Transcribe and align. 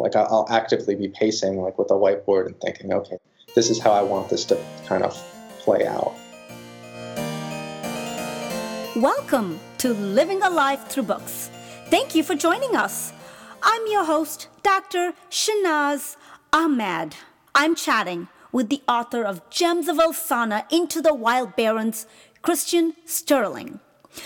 Like 0.00 0.14
I'll, 0.14 0.46
actively 0.48 0.94
be 0.94 1.08
pacing 1.08 1.60
like 1.60 1.76
with 1.76 1.90
a 1.90 1.94
whiteboard 1.94 2.46
and 2.46 2.60
thinking, 2.60 2.92
okay, 2.92 3.18
this 3.56 3.68
is 3.68 3.80
how 3.80 3.90
I 3.90 4.02
want 4.02 4.28
this 4.28 4.44
to 4.44 4.64
kind 4.86 5.02
of 5.02 5.12
play 5.58 5.86
out. 5.88 6.14
Welcome 8.94 9.58
to 9.78 9.94
Living 9.94 10.40
a 10.42 10.50
Life 10.50 10.86
Through 10.86 11.02
Books. 11.02 11.50
Thank 11.88 12.14
you 12.14 12.22
for 12.22 12.36
joining 12.36 12.76
us. 12.76 13.12
I'm 13.60 13.82
your 13.88 14.04
host, 14.04 14.46
Dr. 14.62 15.14
Shahnaz 15.30 16.16
Ahmed. 16.52 17.16
I'm 17.56 17.74
chatting 17.74 18.28
with 18.52 18.68
the 18.68 18.82
author 18.86 19.24
of 19.24 19.50
Gems 19.50 19.88
of 19.88 19.96
Elsana 19.96 20.64
Into 20.70 21.02
the 21.02 21.12
Wild 21.12 21.56
Barrens, 21.56 22.06
Christian 22.40 22.94
Sterling. 23.04 23.80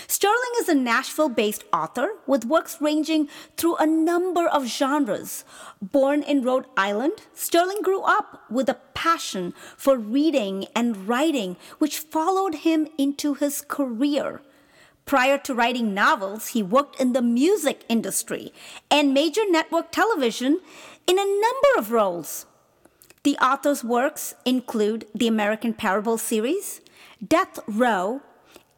Sterling 0.07 0.53
is 0.59 0.69
a 0.69 0.75
Nashville 0.75 1.29
based 1.29 1.63
author 1.73 2.09
with 2.25 2.45
works 2.45 2.77
ranging 2.79 3.27
through 3.57 3.75
a 3.77 3.85
number 3.85 4.47
of 4.47 4.65
genres. 4.65 5.43
Born 5.81 6.23
in 6.23 6.43
Rhode 6.43 6.65
Island, 6.77 7.13
Sterling 7.33 7.81
grew 7.81 8.01
up 8.01 8.43
with 8.49 8.69
a 8.69 8.79
passion 8.93 9.53
for 9.77 9.97
reading 9.97 10.67
and 10.75 11.07
writing, 11.07 11.57
which 11.79 11.99
followed 11.99 12.55
him 12.55 12.87
into 12.97 13.33
his 13.33 13.61
career. 13.61 14.41
Prior 15.05 15.37
to 15.39 15.53
writing 15.53 15.93
novels, 15.93 16.49
he 16.49 16.63
worked 16.63 16.99
in 16.99 17.13
the 17.13 17.21
music 17.21 17.83
industry 17.89 18.53
and 18.89 19.13
major 19.13 19.41
network 19.49 19.91
television 19.91 20.61
in 21.07 21.19
a 21.19 21.25
number 21.25 21.77
of 21.77 21.91
roles. 21.91 22.45
The 23.23 23.37
author's 23.37 23.83
works 23.83 24.33
include 24.45 25.07
the 25.13 25.27
American 25.27 25.73
Parable 25.73 26.17
series, 26.17 26.81
Death 27.25 27.59
Row, 27.67 28.21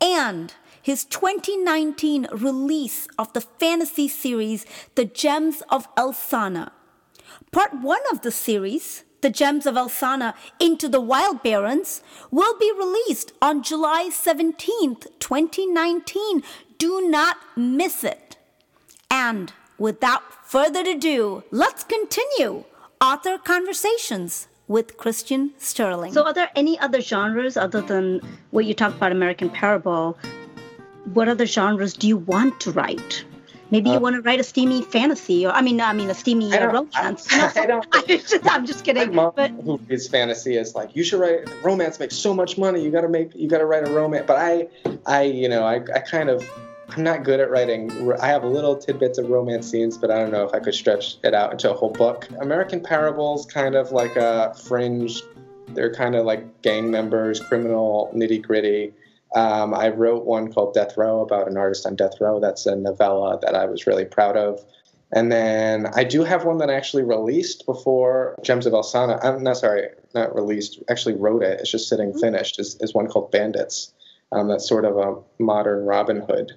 and 0.01 0.53
his 0.85 1.03
2019 1.05 2.27
release 2.31 3.07
of 3.17 3.33
the 3.33 3.41
fantasy 3.41 4.07
series 4.07 4.67
The 4.93 5.05
Gems 5.05 5.63
of 5.67 5.87
Elsana. 5.95 6.69
Part 7.51 7.81
one 7.81 8.03
of 8.11 8.21
the 8.21 8.29
series, 8.29 9.03
The 9.21 9.31
Gems 9.31 9.65
of 9.65 9.73
Elsana 9.73 10.35
Into 10.59 10.87
the 10.87 11.01
Wild 11.01 11.41
Barrens, 11.41 12.03
will 12.29 12.55
be 12.59 12.71
released 12.71 13.33
on 13.41 13.63
July 13.63 14.11
17th, 14.11 15.07
2019. 15.17 16.43
Do 16.77 17.09
not 17.09 17.37
miss 17.57 18.03
it. 18.03 18.37
And 19.09 19.53
without 19.79 20.45
further 20.45 20.81
ado, 20.81 21.45
let's 21.49 21.83
continue 21.83 22.63
author 23.01 23.39
conversations 23.39 24.47
with 24.67 24.97
Christian 24.97 25.53
Sterling. 25.57 26.13
So, 26.13 26.25
are 26.25 26.33
there 26.33 26.51
any 26.55 26.77
other 26.77 27.01
genres 27.01 27.57
other 27.57 27.81
than 27.81 28.21
what 28.51 28.65
you 28.65 28.75
talked 28.75 28.97
about, 28.97 29.11
American 29.11 29.49
Parable, 29.49 30.17
what 31.13 31.27
other 31.27 31.45
genres 31.45 31.93
do 31.93 32.07
you 32.07 32.17
want 32.17 32.59
to 32.61 32.71
write? 32.71 33.25
Maybe 33.71 33.89
you 33.89 33.95
uh, 33.95 33.99
want 33.99 34.15
to 34.15 34.21
write 34.21 34.39
a 34.39 34.43
steamy 34.43 34.83
fantasy, 34.83 35.45
or 35.45 35.51
I 35.51 35.61
mean, 35.61 35.81
I 35.81 35.91
mean, 35.93 36.09
a 36.09 36.13
steamy 36.13 36.53
uh, 36.53 36.71
romance. 36.71 37.27
I, 37.31 37.51
I 37.55 37.65
don't. 37.65 37.87
I 37.93 38.01
just, 38.03 38.39
I'm 38.45 38.65
just 38.65 38.85
kidding. 38.85 39.09
My 39.09 39.23
mom, 39.23 39.33
but, 39.35 39.51
who 39.51 39.77
reads 39.89 40.07
fantasy, 40.07 40.55
is 40.55 40.75
like, 40.75 40.95
you 40.95 41.03
should 41.03 41.19
write 41.19 41.49
romance. 41.63 41.99
Makes 41.99 42.15
so 42.15 42.33
much 42.33 42.57
money. 42.57 42.83
You 42.83 42.91
got 42.91 43.01
to 43.01 43.09
make. 43.09 43.33
You 43.33 43.47
got 43.47 43.57
to 43.59 43.65
write 43.65 43.87
a 43.87 43.91
romance. 43.91 44.25
But 44.27 44.37
I, 44.37 44.67
I, 45.05 45.23
you 45.23 45.49
know, 45.49 45.63
I, 45.63 45.75
I 45.93 45.99
kind 45.99 46.29
of, 46.29 46.47
I'm 46.89 47.03
not 47.03 47.23
good 47.23 47.39
at 47.39 47.49
writing. 47.49 48.13
I 48.21 48.27
have 48.27 48.43
little 48.43 48.77
tidbits 48.77 49.17
of 49.17 49.29
romance 49.29 49.69
scenes, 49.69 49.97
but 49.97 50.11
I 50.11 50.19
don't 50.19 50.31
know 50.31 50.45
if 50.45 50.53
I 50.53 50.59
could 50.59 50.75
stretch 50.75 51.17
it 51.23 51.33
out 51.33 51.51
into 51.51 51.71
a 51.71 51.73
whole 51.73 51.91
book. 51.91 52.29
American 52.39 52.81
Parables, 52.81 53.47
kind 53.47 53.73
of 53.73 53.91
like 53.91 54.15
a 54.15 54.53
fringe. 54.53 55.23
They're 55.69 55.93
kind 55.93 56.15
of 56.15 56.25
like 56.25 56.61
gang 56.61 56.91
members, 56.91 57.39
criminal 57.39 58.11
nitty 58.15 58.43
gritty 58.43 58.93
um, 59.35 59.73
I 59.73 59.89
wrote 59.89 60.25
one 60.25 60.51
called 60.51 60.73
Death 60.73 60.95
Row 60.95 61.19
about 61.19 61.49
an 61.49 61.57
artist 61.57 61.85
on 61.85 61.95
death 61.95 62.21
row. 62.21 62.39
That's 62.39 62.65
a 62.65 62.75
novella 62.75 63.37
that 63.41 63.53
I 63.53 63.65
was 63.65 63.85
really 63.85 64.05
proud 64.05 64.37
of. 64.37 64.63
And 65.11 65.31
then 65.31 65.87
I 65.93 66.03
do 66.05 66.23
have 66.23 66.45
one 66.45 66.57
that 66.59 66.69
I 66.69 66.73
actually 66.73 67.03
released 67.03 67.65
before 67.65 68.37
Gems 68.43 68.65
of 68.65 68.73
Elsana. 68.73 69.23
I'm 69.23 69.43
not 69.43 69.57
sorry, 69.57 69.89
not 70.13 70.33
released. 70.33 70.81
Actually 70.89 71.15
wrote 71.15 71.43
it. 71.43 71.59
It's 71.59 71.69
just 71.69 71.89
sitting 71.89 72.09
mm-hmm. 72.09 72.19
finished. 72.19 72.59
Is, 72.59 72.77
is 72.79 72.93
one 72.93 73.07
called 73.07 73.29
Bandits. 73.29 73.93
Um, 74.31 74.47
that's 74.47 74.67
sort 74.67 74.85
of 74.85 74.97
a 74.97 75.43
modern 75.43 75.85
Robin 75.85 76.21
Hood. 76.21 76.53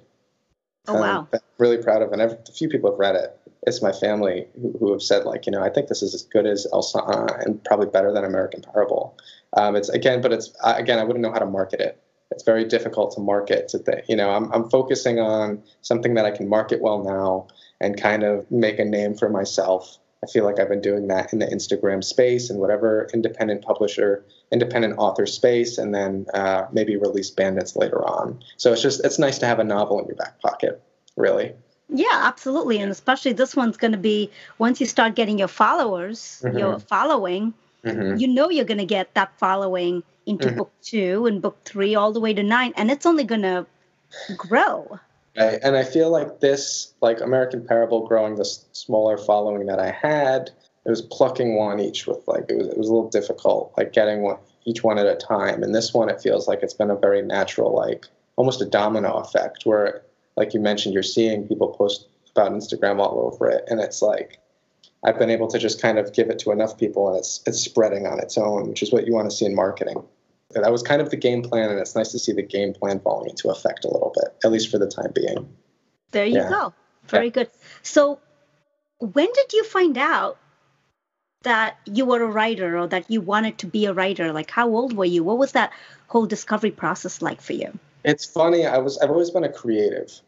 Oh 0.87 0.99
wow! 0.99 1.27
Um, 1.31 1.39
really 1.59 1.77
proud 1.77 2.01
of, 2.01 2.11
and 2.11 2.21
I've, 2.21 2.31
a 2.31 2.51
few 2.51 2.67
people 2.67 2.89
have 2.89 2.99
read 2.99 3.15
it. 3.15 3.37
It's 3.67 3.81
my 3.81 3.91
family 3.91 4.47
who, 4.59 4.75
who, 4.79 4.91
have 4.91 5.03
said 5.03 5.25
like, 5.25 5.45
you 5.45 5.51
know, 5.51 5.61
I 5.61 5.69
think 5.69 5.87
this 5.87 6.01
is 6.01 6.15
as 6.15 6.23
good 6.23 6.47
as 6.47 6.65
Elsana 6.73 7.45
and 7.45 7.63
probably 7.65 7.87
better 7.87 8.11
than 8.11 8.23
American 8.23 8.61
Parable. 8.61 9.17
Um, 9.55 9.75
it's 9.75 9.89
again, 9.89 10.21
but 10.21 10.33
it's 10.33 10.51
again, 10.63 10.97
I 10.97 11.03
wouldn't 11.03 11.21
know 11.21 11.31
how 11.31 11.39
to 11.39 11.45
market 11.45 11.79
it 11.79 12.01
it's 12.39 12.45
very 12.45 12.63
difficult 12.63 13.13
to 13.13 13.19
market 13.19 13.67
to 13.67 13.77
think 13.77 14.05
you 14.07 14.15
know 14.15 14.29
I'm, 14.29 14.49
I'm 14.53 14.69
focusing 14.69 15.19
on 15.19 15.61
something 15.81 16.13
that 16.13 16.23
i 16.25 16.31
can 16.31 16.47
market 16.47 16.81
well 16.81 17.03
now 17.03 17.47
and 17.81 18.01
kind 18.01 18.23
of 18.23 18.49
make 18.49 18.79
a 18.79 18.85
name 18.85 19.13
for 19.13 19.27
myself 19.27 19.97
i 20.23 20.27
feel 20.27 20.45
like 20.45 20.57
i've 20.57 20.69
been 20.69 20.79
doing 20.79 21.09
that 21.09 21.33
in 21.33 21.39
the 21.39 21.47
instagram 21.47 22.01
space 22.01 22.49
and 22.49 22.57
whatever 22.57 23.09
independent 23.13 23.61
publisher 23.61 24.23
independent 24.53 24.97
author 24.97 25.25
space 25.25 25.77
and 25.77 25.93
then 25.93 26.25
uh, 26.33 26.63
maybe 26.71 26.95
release 26.95 27.29
bandits 27.29 27.75
later 27.75 28.07
on 28.07 28.41
so 28.55 28.71
it's 28.71 28.81
just 28.81 29.03
it's 29.03 29.19
nice 29.19 29.37
to 29.39 29.45
have 29.45 29.59
a 29.59 29.65
novel 29.65 29.99
in 29.99 30.07
your 30.07 30.15
back 30.15 30.39
pocket 30.39 30.81
really 31.17 31.51
yeah, 31.91 32.05
absolutely. 32.27 32.77
And 32.77 32.91
especially 32.91 33.33
this 33.33 33.55
one's 33.55 33.75
going 33.75 33.93
to 33.93 33.97
be 33.97 34.29
once 34.59 34.79
you 34.79 34.85
start 34.85 35.15
getting 35.15 35.39
your 35.39 35.47
followers, 35.47 36.39
mm-hmm. 36.45 36.55
your 36.55 36.77
following, 36.77 37.55
mm-hmm. 37.83 38.17
you 38.17 38.27
know 38.27 38.49
you're 38.49 38.65
going 38.65 38.79
to 38.79 38.85
get 38.85 39.13
that 39.13 39.37
following 39.37 40.03
into 40.25 40.47
mm-hmm. 40.47 40.57
book 40.57 40.71
two 40.81 41.25
and 41.25 41.41
book 41.41 41.57
three 41.65 41.95
all 41.95 42.11
the 42.11 42.19
way 42.19 42.33
to 42.33 42.43
nine 42.43 42.73
and 42.75 42.91
it's 42.91 43.05
only 43.05 43.23
going 43.23 43.41
to 43.41 43.65
grow 44.37 44.99
right. 45.37 45.59
and 45.63 45.75
i 45.75 45.83
feel 45.83 46.09
like 46.09 46.39
this 46.39 46.93
like 47.01 47.21
american 47.21 47.65
parable 47.65 48.07
growing 48.07 48.35
this 48.35 48.65
smaller 48.71 49.17
following 49.17 49.65
that 49.65 49.79
i 49.79 49.91
had 49.91 50.51
it 50.85 50.89
was 50.89 51.01
plucking 51.03 51.55
one 51.55 51.79
each 51.79 52.07
with 52.07 52.27
like 52.27 52.45
it 52.49 52.57
was 52.57 52.67
it 52.67 52.77
was 52.77 52.89
a 52.89 52.93
little 52.93 53.09
difficult 53.09 53.73
like 53.77 53.93
getting 53.93 54.21
one 54.21 54.37
each 54.65 54.83
one 54.83 54.97
at 54.97 55.07
a 55.07 55.15
time 55.15 55.63
and 55.63 55.73
this 55.73 55.93
one 55.93 56.09
it 56.09 56.21
feels 56.21 56.47
like 56.47 56.61
it's 56.61 56.73
been 56.73 56.91
a 56.91 56.95
very 56.95 57.21
natural 57.21 57.75
like 57.75 58.05
almost 58.35 58.61
a 58.61 58.65
domino 58.65 59.13
effect 59.17 59.65
where 59.65 60.03
like 60.35 60.53
you 60.53 60.59
mentioned 60.59 60.93
you're 60.93 61.03
seeing 61.03 61.47
people 61.47 61.69
post 61.69 62.07
about 62.31 62.51
instagram 62.51 62.99
all 62.99 63.31
over 63.31 63.49
it 63.49 63.63
and 63.67 63.79
it's 63.79 64.01
like 64.01 64.39
I've 65.03 65.17
been 65.17 65.29
able 65.29 65.47
to 65.47 65.59
just 65.59 65.81
kind 65.81 65.97
of 65.97 66.13
give 66.13 66.29
it 66.29 66.39
to 66.39 66.51
enough 66.51 66.77
people 66.77 67.09
and 67.09 67.17
it's 67.17 67.41
it's 67.45 67.59
spreading 67.59 68.05
on 68.05 68.19
its 68.19 68.37
own, 68.37 68.67
which 68.67 68.83
is 68.83 68.91
what 68.91 69.07
you 69.07 69.13
want 69.13 69.29
to 69.29 69.35
see 69.35 69.45
in 69.45 69.55
marketing 69.55 70.03
that 70.51 70.71
was 70.71 70.81
kind 70.81 71.01
of 71.01 71.09
the 71.09 71.17
game 71.17 71.43
plan, 71.43 71.69
and 71.69 71.79
it's 71.79 71.95
nice 71.95 72.11
to 72.11 72.19
see 72.19 72.31
the 72.31 72.41
game 72.41 72.73
plan 72.73 72.99
falling 72.99 73.29
into 73.29 73.49
effect 73.49 73.85
a 73.85 73.87
little 73.87 74.11
bit, 74.15 74.35
at 74.43 74.51
least 74.51 74.69
for 74.69 74.77
the 74.77 74.87
time 74.87 75.11
being. 75.13 75.47
There 76.11 76.25
you 76.25 76.37
yeah. 76.37 76.49
go. 76.49 76.73
Very 77.07 77.25
yeah. 77.25 77.31
good. 77.31 77.49
So, 77.83 78.19
when 78.99 79.27
did 79.31 79.53
you 79.53 79.63
find 79.63 79.97
out 79.97 80.37
that 81.43 81.77
you 81.85 82.05
were 82.05 82.21
a 82.21 82.27
writer 82.27 82.77
or 82.77 82.87
that 82.87 83.09
you 83.09 83.21
wanted 83.21 83.59
to 83.59 83.67
be 83.67 83.85
a 83.85 83.93
writer? 83.93 84.33
Like, 84.33 84.49
how 84.49 84.69
old 84.69 84.93
were 84.93 85.05
you? 85.05 85.23
What 85.23 85.37
was 85.37 85.51
that 85.51 85.71
whole 86.07 86.25
discovery 86.25 86.71
process 86.71 87.21
like 87.21 87.41
for 87.41 87.53
you? 87.53 87.77
It's 88.03 88.25
funny. 88.25 88.65
I 88.65 88.79
was. 88.79 88.97
I've 88.97 89.11
always 89.11 89.29
been 89.29 89.43
a 89.43 89.51
creative 89.51 90.19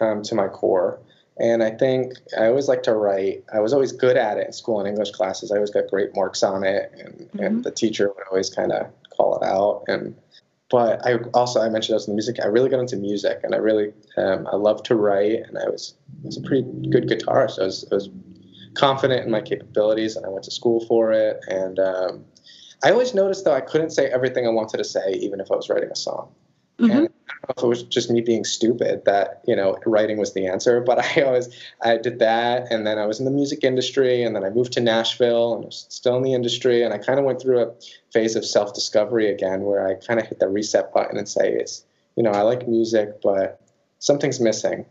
um, 0.00 0.22
to 0.24 0.34
my 0.34 0.48
core. 0.48 0.98
And 1.40 1.62
I 1.62 1.70
think 1.70 2.14
I 2.36 2.46
always 2.46 2.68
like 2.68 2.82
to 2.84 2.94
write. 2.94 3.44
I 3.52 3.60
was 3.60 3.72
always 3.72 3.92
good 3.92 4.16
at 4.16 4.38
it 4.38 4.46
in 4.46 4.52
school 4.52 4.80
and 4.80 4.88
English 4.88 5.12
classes. 5.12 5.52
I 5.52 5.56
always 5.56 5.70
got 5.70 5.88
great 5.88 6.14
marks 6.14 6.42
on 6.42 6.64
it, 6.64 6.92
and, 6.98 7.14
mm-hmm. 7.14 7.38
and 7.38 7.64
the 7.64 7.70
teacher 7.70 8.08
would 8.08 8.26
always 8.30 8.50
kind 8.50 8.72
of 8.72 8.88
call 9.16 9.38
it 9.38 9.44
out. 9.44 9.84
And 9.86 10.16
but 10.70 11.06
I 11.06 11.14
also 11.34 11.60
I 11.60 11.68
mentioned 11.68 11.94
I 11.94 11.96
was 11.96 12.08
in 12.08 12.14
music. 12.14 12.36
I 12.42 12.46
really 12.46 12.68
got 12.68 12.80
into 12.80 12.96
music, 12.96 13.40
and 13.44 13.54
I 13.54 13.58
really 13.58 13.92
um, 14.16 14.46
I 14.52 14.56
love 14.56 14.82
to 14.84 14.96
write, 14.96 15.42
and 15.46 15.58
I 15.58 15.68
was 15.68 15.94
I 16.22 16.26
was 16.26 16.36
a 16.36 16.42
pretty 16.42 16.62
good 16.90 17.08
guitarist. 17.08 17.60
I 17.60 17.64
was 17.64 17.86
I 17.90 17.94
was 17.94 18.10
confident 18.74 19.24
in 19.24 19.30
my 19.30 19.40
capabilities, 19.40 20.16
and 20.16 20.26
I 20.26 20.28
went 20.28 20.44
to 20.44 20.50
school 20.50 20.84
for 20.86 21.12
it. 21.12 21.40
And 21.48 21.78
um, 21.78 22.24
I 22.82 22.90
always 22.90 23.14
noticed 23.14 23.44
though 23.44 23.54
I 23.54 23.60
couldn't 23.60 23.90
say 23.90 24.06
everything 24.06 24.46
I 24.46 24.50
wanted 24.50 24.78
to 24.78 24.84
say, 24.84 25.12
even 25.12 25.40
if 25.40 25.50
I 25.50 25.56
was 25.56 25.68
writing 25.68 25.90
a 25.90 25.96
song. 25.96 26.32
Mm-hmm. 26.78 27.06
If 27.56 27.62
it 27.62 27.66
was 27.66 27.82
just 27.82 28.10
me 28.10 28.20
being 28.20 28.44
stupid 28.44 29.04
that 29.04 29.40
you 29.46 29.56
know 29.56 29.78
writing 29.86 30.18
was 30.18 30.34
the 30.34 30.46
answer, 30.46 30.80
but 30.86 30.98
I 30.98 31.22
always 31.22 31.48
I 31.82 31.96
did 31.96 32.18
that, 32.18 32.70
and 32.70 32.86
then 32.86 32.98
I 32.98 33.06
was 33.06 33.18
in 33.18 33.24
the 33.24 33.30
music 33.30 33.64
industry, 33.64 34.22
and 34.22 34.34
then 34.36 34.44
I 34.44 34.50
moved 34.50 34.72
to 34.74 34.80
Nashville, 34.80 35.54
and 35.54 35.64
I 35.64 35.66
was 35.66 35.86
still 35.88 36.16
in 36.16 36.22
the 36.22 36.34
industry, 36.34 36.82
and 36.82 36.92
I 36.92 36.98
kind 36.98 37.18
of 37.18 37.24
went 37.24 37.40
through 37.40 37.60
a 37.60 37.72
phase 38.12 38.36
of 38.36 38.44
self 38.44 38.74
discovery 38.74 39.30
again, 39.30 39.62
where 39.62 39.86
I 39.86 39.94
kind 39.94 40.20
of 40.20 40.26
hit 40.26 40.40
the 40.40 40.48
reset 40.48 40.92
button 40.92 41.16
and 41.16 41.28
say, 41.28 41.52
"It's 41.52 41.84
you 42.16 42.22
know 42.22 42.30
I 42.30 42.42
like 42.42 42.68
music, 42.68 43.20
but 43.22 43.60
something's 43.98 44.40
missing." 44.40 44.84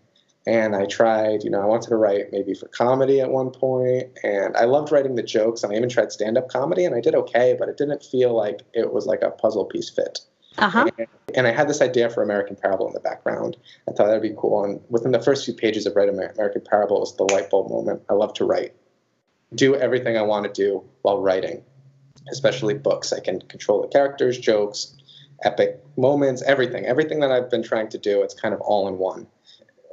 And 0.48 0.78
I 0.78 0.86
tried, 0.86 1.44
you 1.44 1.50
know, 1.50 1.60
I 1.60 1.66
wanted 1.66 1.90
to 1.90 1.98
write 1.98 2.32
maybe 2.32 2.54
for 2.54 2.70
comedy 2.70 3.20
at 3.20 3.30
one 3.30 3.52
point, 3.52 4.18
and 4.24 4.56
I 4.56 4.64
loved 4.64 4.94
writing 4.94 5.16
the 5.16 5.22
jokes, 5.22 5.62
and 5.62 5.74
I 5.74 5.76
even 5.76 5.90
tried 5.90 6.14
stand 6.14 6.38
up 6.38 6.48
comedy, 6.48 6.86
and 6.86 6.96
I 6.96 7.02
did 7.02 7.16
okay, 7.16 7.54
but 7.60 7.68
it 7.68 7.76
didn't 7.76 8.02
feel 8.02 8.34
like 8.34 8.62
it 8.74 8.94
was 8.94 9.06
like 9.06 9.22
a 9.24 9.32
puzzle 9.32 9.66
piece 9.66 9.90
fit. 9.90 10.22
Uh-huh. 10.58 10.90
And, 10.98 11.08
and, 11.36 11.48
I 11.48 11.52
had 11.52 11.68
this 11.68 11.82
idea 11.82 12.10
for 12.10 12.24
American 12.24 12.56
Parable 12.56 12.88
in 12.88 12.94
the 12.94 13.00
background. 13.00 13.58
I 13.88 13.92
thought 13.92 14.08
that'd 14.08 14.22
be 14.22 14.34
cool. 14.36 14.64
And 14.64 14.82
within 14.90 15.12
the 15.12 15.22
first 15.22 15.46
few 15.46 15.54
pages 15.54 15.86
of 15.86 15.96
writing 15.96 16.16
American 16.16 16.62
Parable 16.62 17.00
was 17.00 17.16
the 17.16 17.26
light 17.26 17.50
bulb 17.50 17.70
moment. 17.70 18.02
I 18.10 18.14
love 18.14 18.34
to 18.36 18.46
write, 18.46 18.74
do 19.54 19.76
everything 19.76 20.18
I 20.18 20.24
want 20.24 20.46
to 20.46 20.52
do 20.52 20.84
while 21.04 21.22
writing, 21.22 21.64
especially 22.32 22.74
books. 22.74 23.14
I 23.14 23.20
can 23.20 23.42
control 23.42 23.82
the 23.82 23.88
characters, 23.88 24.38
jokes, 24.40 24.96
epic 25.44 25.84
moments, 25.96 26.42
everything. 26.42 26.86
Everything 26.86 27.20
that 27.20 27.32
I've 27.32 27.50
been 27.50 27.64
trying 27.64 27.90
to 27.90 27.98
do, 27.98 28.24
it's 28.24 28.34
kind 28.34 28.54
of 28.54 28.62
all 28.62 28.88
in 28.88 28.98
one. 28.98 29.28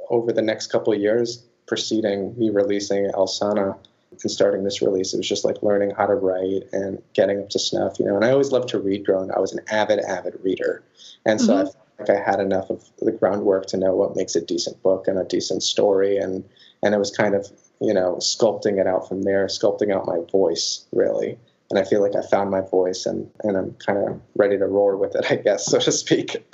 Over 0.09 0.31
the 0.31 0.41
next 0.41 0.67
couple 0.67 0.93
of 0.93 0.99
years, 0.99 1.43
preceding 1.67 2.37
me 2.37 2.49
releasing 2.49 3.05
Elsana, 3.11 3.77
in 4.23 4.29
starting 4.29 4.63
this 4.63 4.81
release. 4.81 5.13
It 5.13 5.17
was 5.17 5.27
just 5.27 5.45
like 5.45 5.61
learning 5.63 5.91
how 5.91 6.05
to 6.05 6.15
write 6.15 6.63
and 6.71 7.01
getting 7.13 7.41
up 7.41 7.49
to 7.49 7.59
snuff, 7.59 7.99
you 7.99 8.05
know. 8.05 8.15
And 8.15 8.25
I 8.25 8.31
always 8.31 8.51
loved 8.51 8.69
to 8.69 8.79
read 8.79 9.05
growing. 9.05 9.31
I 9.31 9.39
was 9.39 9.53
an 9.53 9.61
avid, 9.69 9.99
avid 9.99 10.39
reader. 10.43 10.83
And 11.25 11.39
so 11.39 11.53
mm-hmm. 11.53 11.61
I 11.61 11.63
felt 11.63 11.87
like 11.99 12.09
I 12.09 12.31
had 12.31 12.39
enough 12.39 12.69
of 12.69 12.83
the 12.99 13.11
groundwork 13.11 13.65
to 13.67 13.77
know 13.77 13.95
what 13.95 14.15
makes 14.15 14.35
a 14.35 14.41
decent 14.41 14.81
book 14.83 15.07
and 15.07 15.17
a 15.17 15.23
decent 15.23 15.63
story. 15.63 16.17
And, 16.17 16.43
and 16.83 16.93
it 16.93 16.97
was 16.97 17.11
kind 17.11 17.35
of, 17.35 17.51
you 17.81 17.93
know, 17.93 18.15
sculpting 18.15 18.79
it 18.79 18.87
out 18.87 19.07
from 19.07 19.23
there, 19.23 19.47
sculpting 19.47 19.93
out 19.93 20.05
my 20.05 20.19
voice, 20.31 20.85
really. 20.91 21.37
And 21.69 21.79
I 21.79 21.83
feel 21.83 22.01
like 22.01 22.15
I 22.15 22.21
found 22.21 22.51
my 22.51 22.61
voice 22.61 23.05
and, 23.05 23.29
and 23.43 23.57
I'm 23.57 23.73
kind 23.85 23.97
of 23.97 24.21
ready 24.35 24.57
to 24.57 24.65
roar 24.65 24.97
with 24.97 25.15
it, 25.15 25.25
I 25.31 25.35
guess, 25.37 25.65
so 25.65 25.79
to 25.79 25.91
speak. 25.91 26.45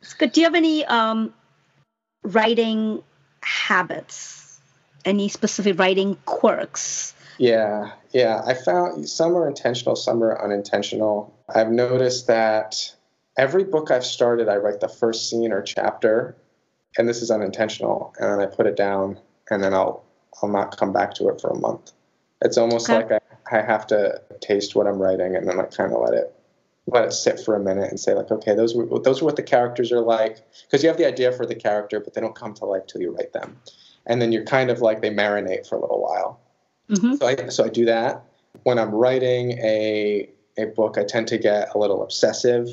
It's 0.00 0.14
good. 0.14 0.32
Do 0.32 0.40
you 0.40 0.46
have 0.46 0.54
any 0.54 0.84
um, 0.84 1.34
writing 2.22 3.02
habits? 3.42 4.43
Any 5.04 5.28
specific 5.28 5.78
writing 5.78 6.16
quirks? 6.24 7.14
Yeah, 7.38 7.92
yeah. 8.12 8.42
I 8.46 8.54
found 8.54 9.08
some 9.08 9.36
are 9.36 9.48
intentional, 9.48 9.96
some 9.96 10.22
are 10.22 10.42
unintentional. 10.42 11.34
I've 11.54 11.70
noticed 11.70 12.26
that 12.28 12.94
every 13.36 13.64
book 13.64 13.90
I've 13.90 14.06
started, 14.06 14.48
I 14.48 14.56
write 14.56 14.80
the 14.80 14.88
first 14.88 15.28
scene 15.28 15.52
or 15.52 15.62
chapter, 15.62 16.36
and 16.96 17.08
this 17.08 17.22
is 17.22 17.30
unintentional, 17.30 18.14
and 18.18 18.30
then 18.30 18.40
I 18.40 18.46
put 18.46 18.66
it 18.66 18.76
down, 18.76 19.18
and 19.50 19.62
then 19.62 19.74
I'll 19.74 20.04
I'll 20.42 20.48
not 20.48 20.76
come 20.76 20.92
back 20.92 21.14
to 21.14 21.28
it 21.28 21.40
for 21.40 21.50
a 21.50 21.58
month. 21.58 21.92
It's 22.40 22.58
almost 22.58 22.88
okay. 22.88 23.14
like 23.14 23.22
I, 23.50 23.58
I 23.58 23.62
have 23.62 23.86
to 23.88 24.20
taste 24.40 24.74
what 24.74 24.86
I'm 24.86 24.98
writing, 24.98 25.36
and 25.36 25.48
then 25.48 25.58
I 25.58 25.64
kind 25.64 25.92
of 25.92 26.00
let 26.00 26.14
it 26.14 26.34
let 26.86 27.04
it 27.04 27.12
sit 27.12 27.40
for 27.40 27.56
a 27.56 27.60
minute 27.60 27.88
and 27.90 27.98
say 27.98 28.14
like, 28.14 28.30
okay, 28.30 28.54
those 28.54 28.74
were 28.74 28.98
those 29.00 29.22
are 29.22 29.24
what 29.24 29.36
the 29.36 29.42
characters 29.42 29.90
are 29.90 30.00
like, 30.00 30.38
because 30.66 30.82
you 30.82 30.88
have 30.88 30.98
the 30.98 31.06
idea 31.06 31.32
for 31.32 31.46
the 31.46 31.54
character, 31.54 31.98
but 31.98 32.14
they 32.14 32.20
don't 32.20 32.34
come 32.34 32.54
to 32.54 32.64
life 32.64 32.86
till 32.86 33.00
you 33.00 33.10
write 33.10 33.32
them, 33.32 33.58
and 34.06 34.20
then 34.20 34.32
you're 34.32 34.44
kind 34.44 34.70
of 34.70 34.80
like 34.80 35.02
they 35.02 35.10
marinate 35.10 35.66
for 35.66 35.76
a 35.76 35.80
little 35.80 36.02
while. 36.02 36.40
Mm-hmm. 36.90 37.14
So 37.16 37.26
I 37.26 37.48
so 37.48 37.64
I 37.64 37.68
do 37.68 37.84
that 37.86 38.24
when 38.62 38.78
I'm 38.78 38.90
writing 38.90 39.52
a 39.58 40.28
a 40.56 40.66
book. 40.66 40.98
I 40.98 41.04
tend 41.04 41.28
to 41.28 41.38
get 41.38 41.74
a 41.74 41.78
little 41.78 42.02
obsessive 42.02 42.68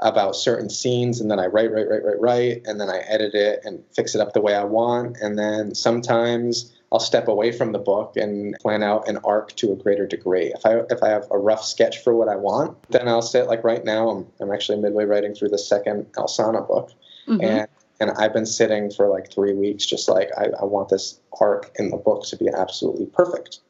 about 0.00 0.36
certain 0.36 0.68
scenes, 0.68 1.20
and 1.20 1.30
then 1.30 1.38
I 1.38 1.46
write, 1.46 1.72
write, 1.72 1.88
write, 1.88 2.04
write, 2.04 2.20
write, 2.20 2.62
and 2.66 2.78
then 2.78 2.90
I 2.90 2.98
edit 2.98 3.34
it 3.34 3.60
and 3.64 3.82
fix 3.94 4.14
it 4.14 4.20
up 4.20 4.34
the 4.34 4.40
way 4.40 4.54
I 4.54 4.64
want, 4.64 5.16
and 5.22 5.38
then 5.38 5.74
sometimes 5.74 6.72
I'll 6.92 7.00
step 7.00 7.28
away 7.28 7.50
from 7.50 7.72
the 7.72 7.78
book 7.78 8.16
and 8.16 8.54
plan 8.60 8.82
out 8.82 9.08
an 9.08 9.18
arc 9.24 9.56
to 9.56 9.72
a 9.72 9.76
greater 9.76 10.06
degree. 10.06 10.52
If 10.54 10.64
I 10.64 10.80
if 10.90 11.02
I 11.02 11.08
have 11.08 11.26
a 11.30 11.38
rough 11.38 11.64
sketch 11.64 12.02
for 12.02 12.14
what 12.14 12.28
I 12.28 12.36
want, 12.36 12.76
then 12.90 13.08
I'll 13.08 13.22
sit 13.22 13.46
like 13.46 13.64
right 13.64 13.84
now. 13.84 14.08
I'm 14.10 14.26
I'm 14.40 14.52
actually 14.52 14.78
midway 14.78 15.04
writing 15.04 15.34
through 15.34 15.48
the 15.48 15.58
second 15.58 16.12
Alsana 16.12 16.66
book, 16.66 16.92
mm-hmm. 17.26 17.40
and 17.42 17.68
and 18.00 18.10
I've 18.12 18.32
been 18.32 18.46
sitting 18.46 18.90
for 18.90 19.08
like 19.08 19.32
three 19.32 19.54
weeks, 19.54 19.86
just 19.86 20.08
like 20.08 20.30
I, 20.36 20.46
I 20.60 20.64
want 20.64 20.88
this 20.88 21.20
arc 21.40 21.70
in 21.76 21.90
the 21.90 21.96
book 21.96 22.24
to 22.26 22.36
be 22.36 22.48
absolutely 22.48 23.06
perfect. 23.06 23.60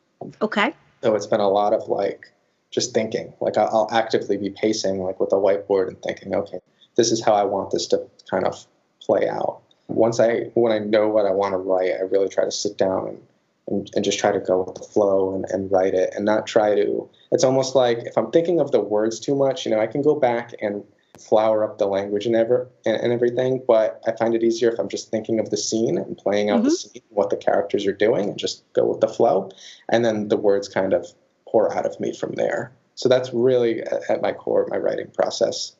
Okay. 0.40 0.74
So 1.02 1.14
it's 1.14 1.26
been 1.26 1.40
a 1.40 1.48
lot 1.48 1.72
of 1.72 1.88
like 1.88 2.32
just 2.70 2.94
thinking. 2.94 3.32
Like 3.40 3.56
I'll, 3.56 3.68
I'll 3.68 3.88
actively 3.92 4.36
be 4.36 4.50
pacing 4.50 5.02
like 5.02 5.20
with 5.20 5.32
a 5.32 5.36
whiteboard 5.36 5.88
and 5.88 6.02
thinking, 6.02 6.34
okay, 6.34 6.58
this 6.96 7.12
is 7.12 7.24
how 7.24 7.34
I 7.34 7.44
want 7.44 7.70
this 7.70 7.86
to 7.88 8.06
kind 8.28 8.46
of 8.46 8.66
play 9.00 9.28
out 9.28 9.60
once 9.88 10.20
I 10.20 10.50
when 10.54 10.72
I 10.72 10.78
know 10.78 11.08
what 11.08 11.26
I 11.26 11.30
want 11.30 11.52
to 11.52 11.58
write, 11.58 11.92
I 11.92 12.02
really 12.02 12.28
try 12.28 12.44
to 12.44 12.50
sit 12.50 12.76
down 12.76 13.08
and, 13.08 13.22
and, 13.68 13.90
and 13.94 14.04
just 14.04 14.18
try 14.18 14.32
to 14.32 14.40
go 14.40 14.62
with 14.62 14.76
the 14.76 14.82
flow 14.82 15.34
and, 15.34 15.44
and 15.50 15.70
write 15.70 15.94
it 15.94 16.12
and 16.14 16.24
not 16.24 16.46
try 16.46 16.74
to 16.74 17.08
it's 17.32 17.44
almost 17.44 17.74
like 17.74 17.98
if 17.98 18.16
I'm 18.16 18.30
thinking 18.30 18.60
of 18.60 18.72
the 18.72 18.80
words 18.80 19.20
too 19.20 19.34
much, 19.34 19.64
you 19.64 19.70
know, 19.70 19.80
I 19.80 19.86
can 19.86 20.02
go 20.02 20.14
back 20.14 20.54
and 20.60 20.84
flower 21.20 21.64
up 21.64 21.78
the 21.78 21.86
language 21.86 22.26
and 22.26 22.36
ever 22.36 22.68
and, 22.84 22.96
and 22.96 23.12
everything, 23.12 23.62
but 23.66 24.02
I 24.06 24.12
find 24.12 24.34
it 24.34 24.42
easier 24.42 24.70
if 24.70 24.78
I'm 24.78 24.88
just 24.88 25.10
thinking 25.10 25.38
of 25.38 25.50
the 25.50 25.56
scene 25.56 25.98
and 25.98 26.16
playing 26.16 26.50
out 26.50 26.58
mm-hmm. 26.58 26.64
the 26.64 26.70
scene, 26.70 27.02
what 27.10 27.30
the 27.30 27.36
characters 27.36 27.86
are 27.86 27.92
doing, 27.92 28.30
and 28.30 28.38
just 28.38 28.64
go 28.72 28.86
with 28.86 29.00
the 29.00 29.08
flow. 29.08 29.50
And 29.88 30.04
then 30.04 30.28
the 30.28 30.36
words 30.36 30.68
kind 30.68 30.92
of 30.92 31.06
pour 31.48 31.74
out 31.74 31.86
of 31.86 31.98
me 32.00 32.12
from 32.12 32.32
there. 32.32 32.72
So 32.94 33.08
that's 33.08 33.32
really 33.32 33.82
at 34.08 34.22
my 34.22 34.32
core 34.32 34.66
my 34.70 34.78
writing 34.78 35.10
process. 35.10 35.76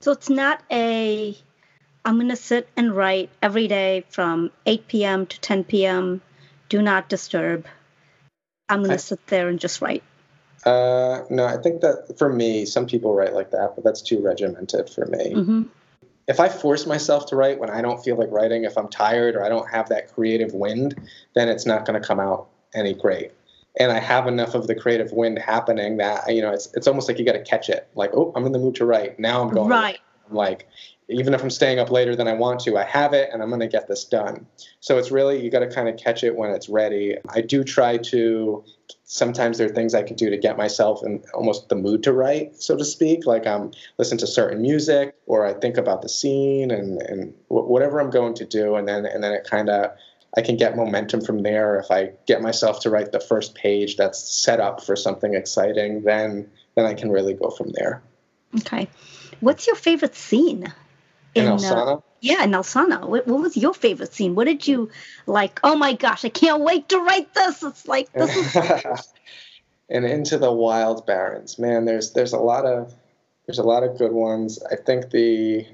So 0.00 0.12
it's 0.12 0.28
not 0.30 0.62
a 0.70 1.36
I'm 2.04 2.16
going 2.16 2.28
to 2.28 2.36
sit 2.36 2.68
and 2.76 2.94
write 2.94 3.30
every 3.42 3.68
day 3.68 4.04
from 4.08 4.50
8 4.66 4.88
p.m. 4.88 5.26
to 5.26 5.40
10 5.40 5.64
p.m. 5.64 6.22
Do 6.68 6.80
not 6.80 7.08
disturb. 7.08 7.66
I'm 8.68 8.80
going 8.80 8.92
to 8.92 8.98
sit 8.98 9.26
there 9.26 9.48
and 9.48 9.58
just 9.58 9.82
write. 9.82 10.02
Uh, 10.64 11.22
no, 11.30 11.44
I 11.44 11.56
think 11.56 11.80
that 11.82 12.16
for 12.18 12.32
me, 12.32 12.64
some 12.64 12.86
people 12.86 13.14
write 13.14 13.34
like 13.34 13.50
that, 13.50 13.72
but 13.74 13.84
that's 13.84 14.02
too 14.02 14.20
regimented 14.20 14.90
for 14.90 15.06
me. 15.06 15.34
Mm-hmm. 15.34 15.62
If 16.26 16.40
I 16.40 16.48
force 16.48 16.86
myself 16.86 17.26
to 17.26 17.36
write 17.36 17.58
when 17.58 17.70
I 17.70 17.80
don't 17.80 18.02
feel 18.02 18.16
like 18.16 18.30
writing, 18.30 18.64
if 18.64 18.76
I'm 18.76 18.88
tired 18.88 19.34
or 19.34 19.44
I 19.44 19.48
don't 19.48 19.68
have 19.70 19.88
that 19.88 20.12
creative 20.12 20.52
wind, 20.52 20.94
then 21.34 21.48
it's 21.48 21.64
not 21.64 21.86
going 21.86 22.00
to 22.00 22.06
come 22.06 22.20
out 22.20 22.48
any 22.74 22.92
great. 22.92 23.32
And 23.80 23.92
I 23.92 23.98
have 23.98 24.26
enough 24.26 24.54
of 24.54 24.66
the 24.66 24.74
creative 24.74 25.12
wind 25.12 25.38
happening 25.38 25.98
that 25.98 26.34
you 26.34 26.42
know 26.42 26.50
it's 26.52 26.68
it's 26.74 26.88
almost 26.88 27.08
like 27.08 27.18
you 27.18 27.24
got 27.24 27.32
to 27.32 27.42
catch 27.42 27.68
it. 27.68 27.88
Like, 27.94 28.10
oh, 28.12 28.32
I'm 28.34 28.44
in 28.44 28.52
the 28.52 28.58
mood 28.58 28.74
to 28.76 28.84
write. 28.84 29.18
Now 29.18 29.40
I'm 29.40 29.54
going. 29.54 29.68
Right. 29.68 29.98
I'm 30.28 30.34
like 30.34 30.66
even 31.08 31.32
if 31.32 31.42
I'm 31.42 31.50
staying 31.50 31.78
up 31.78 31.90
later 31.90 32.14
than 32.14 32.28
I 32.28 32.34
want 32.34 32.60
to, 32.60 32.76
I 32.76 32.84
have 32.84 33.14
it 33.14 33.30
and 33.32 33.42
I'm 33.42 33.48
going 33.48 33.60
to 33.60 33.68
get 33.68 33.88
this 33.88 34.04
done. 34.04 34.46
So 34.80 34.98
it's 34.98 35.10
really, 35.10 35.42
you 35.42 35.50
got 35.50 35.60
to 35.60 35.68
kind 35.68 35.88
of 35.88 35.96
catch 35.96 36.22
it 36.22 36.36
when 36.36 36.50
it's 36.50 36.68
ready. 36.68 37.16
I 37.28 37.40
do 37.40 37.64
try 37.64 37.96
to, 37.96 38.64
sometimes 39.04 39.56
there 39.56 39.68
are 39.68 39.72
things 39.72 39.94
I 39.94 40.02
can 40.02 40.16
do 40.16 40.28
to 40.28 40.36
get 40.36 40.58
myself 40.58 41.02
in 41.02 41.24
almost 41.32 41.70
the 41.70 41.76
mood 41.76 42.02
to 42.02 42.12
write, 42.12 42.60
so 42.60 42.76
to 42.76 42.84
speak. 42.84 43.24
Like 43.26 43.46
I'm 43.46 43.62
um, 43.62 43.70
listen 43.96 44.18
to 44.18 44.26
certain 44.26 44.60
music 44.60 45.16
or 45.24 45.46
I 45.46 45.54
think 45.54 45.78
about 45.78 46.02
the 46.02 46.10
scene 46.10 46.70
and, 46.70 47.00
and 47.00 47.34
whatever 47.48 48.00
I'm 48.00 48.10
going 48.10 48.34
to 48.34 48.44
do. 48.44 48.74
And 48.74 48.86
then, 48.86 49.06
and 49.06 49.24
then 49.24 49.32
it 49.32 49.44
kind 49.48 49.70
of, 49.70 49.92
I 50.36 50.42
can 50.42 50.58
get 50.58 50.76
momentum 50.76 51.22
from 51.22 51.42
there. 51.42 51.78
If 51.78 51.90
I 51.90 52.12
get 52.26 52.42
myself 52.42 52.80
to 52.80 52.90
write 52.90 53.12
the 53.12 53.20
first 53.20 53.54
page 53.54 53.96
that's 53.96 54.18
set 54.18 54.60
up 54.60 54.84
for 54.84 54.94
something 54.94 55.32
exciting, 55.32 56.02
then, 56.02 56.50
then 56.76 56.84
I 56.84 56.92
can 56.92 57.10
really 57.10 57.32
go 57.32 57.48
from 57.48 57.70
there. 57.72 58.02
Okay. 58.58 58.88
What's 59.40 59.66
your 59.66 59.76
favorite 59.76 60.14
scene 60.14 60.70
in, 61.38 61.46
in 61.46 61.52
Alsana? 61.52 61.98
Uh, 61.98 62.00
yeah, 62.20 62.44
in 62.44 62.50
Alsana. 62.50 63.06
What, 63.06 63.26
what, 63.26 63.40
was 63.40 63.56
your 63.56 63.74
favorite 63.74 64.12
scene? 64.12 64.34
What 64.34 64.44
did 64.44 64.66
you 64.66 64.90
like? 65.26 65.60
Oh 65.62 65.76
my 65.76 65.94
gosh, 65.94 66.24
I 66.24 66.28
can't 66.28 66.62
wait 66.62 66.88
to 66.88 66.98
write 66.98 67.32
this. 67.34 67.62
It's 67.62 67.86
like 67.86 68.12
this 68.12 68.56
is. 68.56 69.12
and 69.88 70.04
into 70.04 70.38
the 70.38 70.52
wild 70.52 71.06
barrens, 71.06 71.58
man. 71.58 71.84
There's 71.84 72.12
there's 72.12 72.32
a 72.32 72.38
lot 72.38 72.66
of 72.66 72.94
there's 73.46 73.58
a 73.58 73.64
lot 73.64 73.82
of 73.82 73.98
good 73.98 74.12
ones. 74.12 74.58
I 74.70 74.76
think 74.76 75.10
the 75.10 75.66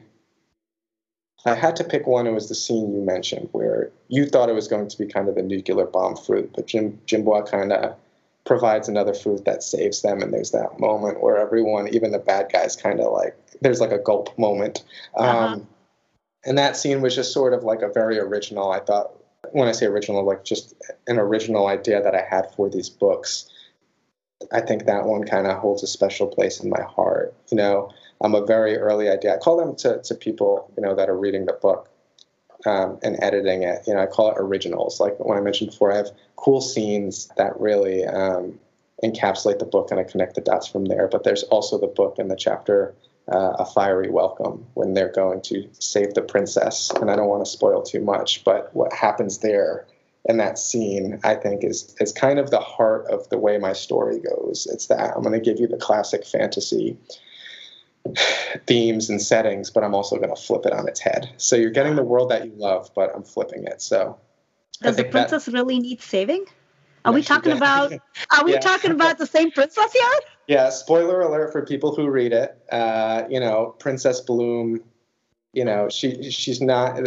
I 1.47 1.55
had 1.55 1.77
to 1.77 1.85
pick 1.85 2.07
one. 2.07 2.27
It 2.27 2.33
was 2.33 2.49
the 2.49 2.55
scene 2.55 2.95
you 2.95 3.03
mentioned 3.03 3.49
where 3.53 3.91
you 4.09 4.27
thought 4.27 4.49
it 4.49 4.55
was 4.55 4.69
going 4.69 4.89
to 4.89 4.99
be 4.99 5.07
kind 5.07 5.29
of 5.29 5.35
the 5.35 5.43
nuclear 5.43 5.87
bomb 5.87 6.17
fruit, 6.17 6.53
but 6.55 6.67
Jim 6.67 7.01
Jimbois 7.07 7.51
kind 7.51 7.73
of 7.73 7.97
provides 8.45 8.89
another 8.89 9.15
food 9.15 9.45
that 9.45 9.63
saves 9.63 10.03
them, 10.03 10.21
and 10.23 10.33
there's 10.33 10.51
that 10.51 10.79
moment 10.79 11.23
where 11.23 11.39
everyone, 11.39 11.89
even 11.89 12.13
the 12.13 12.19
bad 12.19 12.53
guys, 12.53 12.77
kind 12.77 13.01
of 13.01 13.13
like 13.13 13.37
there's 13.61 13.81
like 13.81 13.93
a 13.93 13.99
gulp 13.99 14.39
moment. 14.39 14.85
Um, 15.17 15.29
uh-huh. 15.29 15.59
And 16.47 16.59
that 16.59 16.77
scene 16.77 17.01
was 17.01 17.15
just 17.15 17.33
sort 17.33 17.55
of 17.55 17.65
like 17.65 17.81
a 17.81 17.89
very 17.89 18.19
original. 18.19 18.71
I 18.71 18.81
thought 18.81 19.13
when 19.53 19.69
I 19.69 19.73
say 19.73 19.87
original, 19.87 20.25
like 20.25 20.45
just 20.45 20.75
an 21.07 21.19
original 21.19 21.67
idea 21.69 22.03
that 22.03 22.15
I 22.15 22.23
had 22.23 22.53
for 22.55 22.69
these 22.69 22.91
books. 22.91 23.51
I 24.53 24.61
think 24.61 24.85
that 24.85 25.07
one 25.07 25.25
kind 25.25 25.47
of 25.47 25.59
holds 25.59 25.83
a 25.83 25.87
special 25.87 26.27
place 26.27 26.61
in 26.61 26.69
my 26.69 26.83
heart. 26.83 27.35
You 27.51 27.57
know, 27.57 27.91
I'm 28.21 28.35
a 28.35 28.45
very 28.45 28.77
early 28.77 29.09
idea. 29.09 29.35
I 29.35 29.39
call 29.39 29.57
them 29.57 29.75
to, 29.77 30.03
to 30.03 30.15
people, 30.15 30.71
you 30.77 30.83
know, 30.83 30.95
that 30.95 31.09
are 31.09 31.17
reading 31.17 31.47
the 31.47 31.55
book 31.55 31.89
um, 32.67 32.99
and 33.03 33.23
editing 33.23 33.63
it. 33.63 33.83
You 33.87 33.95
know, 33.95 34.01
I 34.01 34.07
call 34.07 34.31
it 34.31 34.37
originals. 34.39 35.01
Like 35.01 35.19
when 35.19 35.39
I 35.39 35.41
mentioned 35.41 35.71
before, 35.71 35.93
I 35.93 35.97
have 35.97 36.11
cool 36.37 36.61
scenes 36.61 37.31
that 37.37 37.59
really 37.61 38.05
um, 38.05 38.59
encapsulate 39.03 39.59
the 39.59 39.65
book 39.67 39.91
and 39.91 40.01
I 40.01 40.05
connect 40.05 40.35
the 40.35 40.41
dots 40.41 40.67
from 40.67 40.87
there. 40.87 41.09
But 41.09 41.25
there's 41.25 41.43
also 41.45 41.79
the 41.79 41.87
book 41.87 42.19
and 42.19 42.31
the 42.31 42.37
chapter 42.37 42.95
uh, 43.33 43.57
a 43.59 43.65
fiery 43.65 44.11
welcome 44.11 44.67
when 44.75 44.93
they're 44.95 45.13
going 45.13 45.41
to 45.43 45.69
save 45.79 46.15
the 46.15 46.23
princess. 46.23 46.91
And 47.01 47.11
I 47.11 47.17
don't 47.17 47.29
want 47.29 47.45
to 47.45 47.51
spoil 47.51 47.83
too 47.83 48.01
much, 48.01 48.45
but 48.45 48.75
what 48.75 48.93
happens 48.93 49.39
there 49.39 49.87
in 50.27 50.39
that 50.39 50.59
scene, 50.59 51.21
I 51.25 51.35
think, 51.35 51.65
is 51.65 51.95
is 52.01 52.13
kind 52.13 52.39
of 52.39 52.51
the 52.51 52.61
heart 52.61 53.07
of 53.11 53.29
the 53.29 53.39
way 53.39 53.59
my 53.59 53.73
story 53.73 54.21
goes. 54.21 54.67
It's 54.71 54.87
that 54.87 55.15
I'm 55.15 55.23
going 55.23 55.33
to 55.33 55.41
give 55.41 55.61
you 55.61 55.67
the 55.67 55.77
classic 55.77 56.27
fantasy 56.27 56.97
themes 58.67 59.11
and 59.11 59.21
settings, 59.21 59.71
but 59.71 59.85
I'm 59.85 59.95
also 59.95 60.17
going 60.17 60.35
to 60.35 60.41
flip 60.41 60.67
it 60.67 60.73
on 60.73 60.89
its 60.89 61.01
head. 61.01 61.33
So 61.37 61.57
you're 61.57 61.71
getting 61.71 61.97
the 61.97 62.03
world 62.03 62.31
that 62.31 62.45
you 62.45 62.53
love, 62.57 62.91
but 62.95 63.15
I'm 63.15 63.23
flipping 63.23 63.65
it. 63.65 63.81
So 63.81 64.19
does 64.83 64.97
the 64.97 65.05
princess 65.05 65.47
that, 65.47 65.53
really 65.53 65.79
need 65.79 66.01
saving? 66.03 66.47
Are 67.05 67.13
we 67.13 67.23
talking 67.23 67.53
about? 67.53 67.93
Are 68.31 68.45
we 68.45 68.53
yeah. 68.55 68.61
talking 68.61 68.91
about 68.91 69.19
the 69.19 69.27
same 69.27 69.51
princess 69.51 69.93
here? 69.93 70.21
Yeah. 70.47 70.71
Spoiler 70.71 71.21
alert 71.21 71.53
for 71.53 71.65
people 71.65 71.95
who 71.95 72.09
read 72.09 72.33
it. 72.33 72.57
Uh, 72.71 73.25
you 73.29 73.41
know, 73.41 73.75
Princess 73.79 74.21
Bloom. 74.21 74.81
You 75.53 75.65
know, 75.65 75.89
she 75.89 76.31
she's 76.31 76.61
not. 76.61 76.99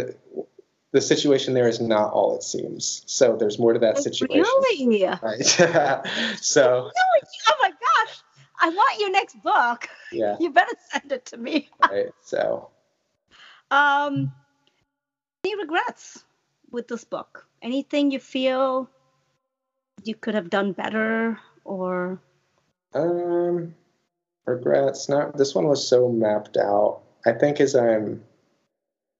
The 0.90 1.02
situation 1.02 1.52
there 1.52 1.68
is 1.68 1.80
not 1.80 2.12
all 2.12 2.34
it 2.34 2.42
seems. 2.42 3.02
So 3.06 3.36
there's 3.36 3.58
more 3.58 3.74
to 3.74 3.78
that 3.80 3.96
oh, 3.98 4.00
situation. 4.00 4.42
Really? 4.42 5.04
Right. 5.04 5.44
so. 6.40 6.70
Really? 6.70 7.22
Oh 7.48 7.54
my 7.60 7.70
gosh! 7.70 8.22
I 8.60 8.68
want 8.68 9.00
your 9.00 9.10
next 9.10 9.42
book. 9.42 9.88
Yeah. 10.12 10.36
You 10.40 10.50
better 10.50 10.74
send 10.92 11.12
it 11.12 11.26
to 11.26 11.36
me. 11.36 11.68
right. 11.90 12.10
So. 12.22 12.70
Um. 13.70 14.32
Any 15.44 15.56
regrets 15.56 16.24
with 16.70 16.88
this 16.88 17.04
book? 17.04 17.46
Anything 17.62 18.10
you 18.10 18.18
feel 18.18 18.88
you 20.04 20.14
could 20.14 20.34
have 20.34 20.50
done 20.50 20.72
better 20.72 21.38
or? 21.64 22.20
Um, 22.94 23.74
regrets. 24.46 25.08
Not 25.08 25.36
this 25.36 25.54
one 25.54 25.66
was 25.66 25.86
so 25.86 26.08
mapped 26.08 26.56
out. 26.56 27.02
I 27.26 27.32
think 27.32 27.60
as 27.60 27.74
I'm 27.74 28.24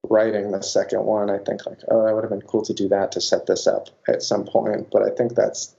writing 0.08 0.50
the 0.50 0.62
second 0.62 1.04
one, 1.04 1.30
I 1.30 1.38
think 1.38 1.66
like, 1.66 1.80
oh, 1.90 2.06
it 2.06 2.14
would 2.14 2.24
have 2.24 2.30
been 2.30 2.42
cool 2.42 2.62
to 2.62 2.74
do 2.74 2.88
that 2.88 3.12
to 3.12 3.20
set 3.20 3.46
this 3.46 3.66
up 3.66 3.88
at 4.08 4.22
some 4.22 4.44
point. 4.44 4.88
But 4.90 5.02
I 5.02 5.10
think 5.10 5.34
that's 5.34 5.74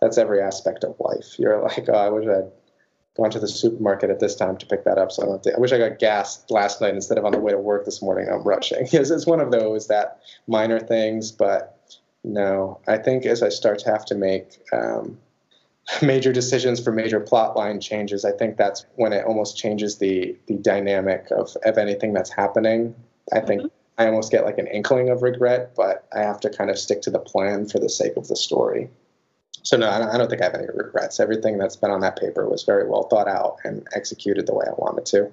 that's 0.00 0.18
every 0.18 0.40
aspect 0.40 0.84
of 0.84 0.96
life. 1.00 1.38
You're 1.38 1.62
like, 1.62 1.88
oh, 1.88 1.92
I 1.92 2.08
wish 2.08 2.26
I'd 2.26 2.50
gone 3.16 3.30
to 3.30 3.40
the 3.40 3.48
supermarket 3.48 4.10
at 4.10 4.20
this 4.20 4.36
time 4.36 4.56
to 4.56 4.66
pick 4.66 4.84
that 4.84 4.98
up. 4.98 5.10
So 5.12 5.22
I, 5.22 5.26
don't 5.26 5.42
think, 5.42 5.56
I 5.56 5.60
wish 5.60 5.72
I 5.72 5.78
got 5.78 5.98
gas 5.98 6.44
last 6.48 6.80
night 6.80 6.94
instead 6.94 7.18
of 7.18 7.24
on 7.24 7.32
the 7.32 7.40
way 7.40 7.52
to 7.52 7.58
work 7.58 7.84
this 7.84 8.00
morning. 8.00 8.28
I'm 8.30 8.42
rushing. 8.42 8.86
Yes, 8.92 9.10
it's 9.10 9.26
one 9.26 9.40
of 9.40 9.50
those 9.50 9.88
that 9.88 10.20
minor 10.46 10.80
things, 10.80 11.32
but 11.32 11.78
no, 12.24 12.80
I 12.86 12.98
think 12.98 13.26
as 13.26 13.42
I 13.42 13.48
start 13.48 13.78
to 13.80 13.90
have 13.90 14.04
to 14.06 14.14
make 14.14 14.60
um, 14.72 15.18
major 16.02 16.32
decisions 16.32 16.82
for 16.82 16.92
major 16.92 17.20
plot 17.20 17.56
line 17.56 17.80
changes, 17.80 18.24
I 18.24 18.32
think 18.32 18.56
that's 18.56 18.84
when 18.96 19.12
it 19.12 19.24
almost 19.24 19.56
changes 19.56 19.98
the 19.98 20.36
the 20.46 20.54
dynamic 20.54 21.30
of, 21.30 21.56
of 21.64 21.78
anything 21.78 22.12
that's 22.12 22.30
happening. 22.30 22.94
I 23.32 23.40
think 23.40 23.62
mm-hmm. 23.62 24.02
I 24.02 24.06
almost 24.06 24.30
get 24.30 24.44
like 24.44 24.58
an 24.58 24.66
inkling 24.66 25.10
of 25.10 25.22
regret, 25.22 25.72
but 25.76 26.06
I 26.14 26.20
have 26.20 26.40
to 26.40 26.50
kind 26.50 26.70
of 26.70 26.78
stick 26.78 27.02
to 27.02 27.10
the 27.10 27.18
plan 27.18 27.68
for 27.68 27.78
the 27.78 27.88
sake 27.88 28.16
of 28.16 28.28
the 28.28 28.36
story. 28.36 28.88
So 29.62 29.76
no, 29.76 29.90
I 29.90 30.16
don't 30.16 30.28
think 30.28 30.40
I 30.40 30.44
have 30.44 30.54
any 30.54 30.66
regrets. 30.72 31.20
Everything 31.20 31.58
that's 31.58 31.76
been 31.76 31.90
on 31.90 32.00
that 32.00 32.18
paper 32.18 32.48
was 32.48 32.62
very 32.62 32.88
well 32.88 33.04
thought 33.04 33.28
out 33.28 33.58
and 33.64 33.86
executed 33.94 34.46
the 34.46 34.54
way 34.54 34.64
I 34.66 34.72
wanted 34.72 35.06
to. 35.06 35.30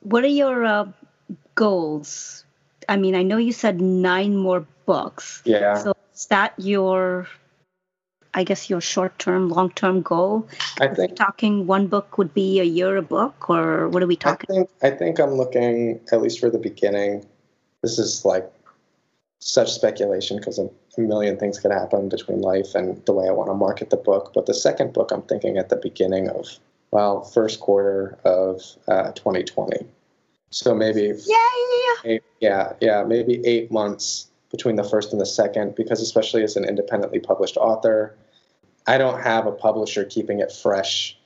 What 0.00 0.24
are 0.24 0.28
your 0.28 0.64
uh, 0.64 0.86
goals? 1.54 2.44
I 2.88 2.96
mean, 2.96 3.14
I 3.14 3.22
know 3.22 3.36
you 3.36 3.52
said 3.52 3.80
nine 3.80 4.36
more 4.36 4.66
books. 4.86 5.42
Yeah. 5.44 5.74
So 5.74 5.94
is 6.14 6.26
that 6.26 6.54
your 6.56 7.28
I 8.34 8.44
guess 8.44 8.70
your 8.70 8.80
short 8.80 9.18
term, 9.18 9.48
long 9.48 9.70
term 9.70 10.02
goal? 10.02 10.48
I 10.80 10.88
think 10.88 11.16
talking 11.16 11.66
one 11.66 11.86
book 11.88 12.18
would 12.18 12.34
be 12.34 12.60
a 12.60 12.64
year 12.64 12.96
a 12.96 13.02
book, 13.02 13.50
or 13.50 13.88
what 13.88 14.02
are 14.02 14.06
we 14.06 14.16
talking? 14.16 14.46
I 14.50 14.54
think 14.54 14.70
I 14.82 14.90
think 14.90 15.18
I'm 15.18 15.32
looking 15.32 16.00
at 16.12 16.22
least 16.22 16.38
for 16.40 16.50
the 16.50 16.58
beginning. 16.58 17.26
This 17.82 17.98
is 17.98 18.24
like 18.24 18.50
such 19.40 19.72
speculation 19.72 20.36
because 20.36 20.58
a, 20.58 20.68
a 20.98 21.08
million 21.08 21.36
things 21.36 21.58
could 21.58 21.70
happen 21.70 22.08
between 22.08 22.40
life 22.40 22.74
and 22.74 23.04
the 23.06 23.12
way 23.12 23.28
I 23.28 23.32
want 23.32 23.50
to 23.50 23.54
market 23.54 23.90
the 23.90 23.96
book. 23.96 24.32
But 24.34 24.46
the 24.46 24.54
second 24.54 24.92
book, 24.92 25.10
I'm 25.12 25.22
thinking 25.22 25.56
at 25.58 25.68
the 25.68 25.76
beginning 25.76 26.28
of 26.28 26.46
well, 26.90 27.22
first 27.22 27.60
quarter 27.60 28.18
of 28.24 28.62
uh, 28.88 29.12
2020. 29.12 29.86
So 30.50 30.74
maybe 30.74 31.12
yeah, 31.26 31.94
eight, 32.04 32.22
yeah, 32.40 32.72
yeah, 32.80 33.04
maybe 33.04 33.46
eight 33.46 33.70
months 33.70 34.28
between 34.50 34.76
the 34.76 34.84
first 34.84 35.12
and 35.12 35.20
the 35.20 35.26
second 35.26 35.74
because 35.74 36.00
especially 36.00 36.42
as 36.42 36.56
an 36.56 36.64
independently 36.64 37.18
published 37.18 37.56
author 37.56 38.14
i 38.86 38.96
don't 38.98 39.20
have 39.20 39.46
a 39.46 39.52
publisher 39.52 40.04
keeping 40.04 40.40
it 40.40 40.52
fresh 40.52 41.16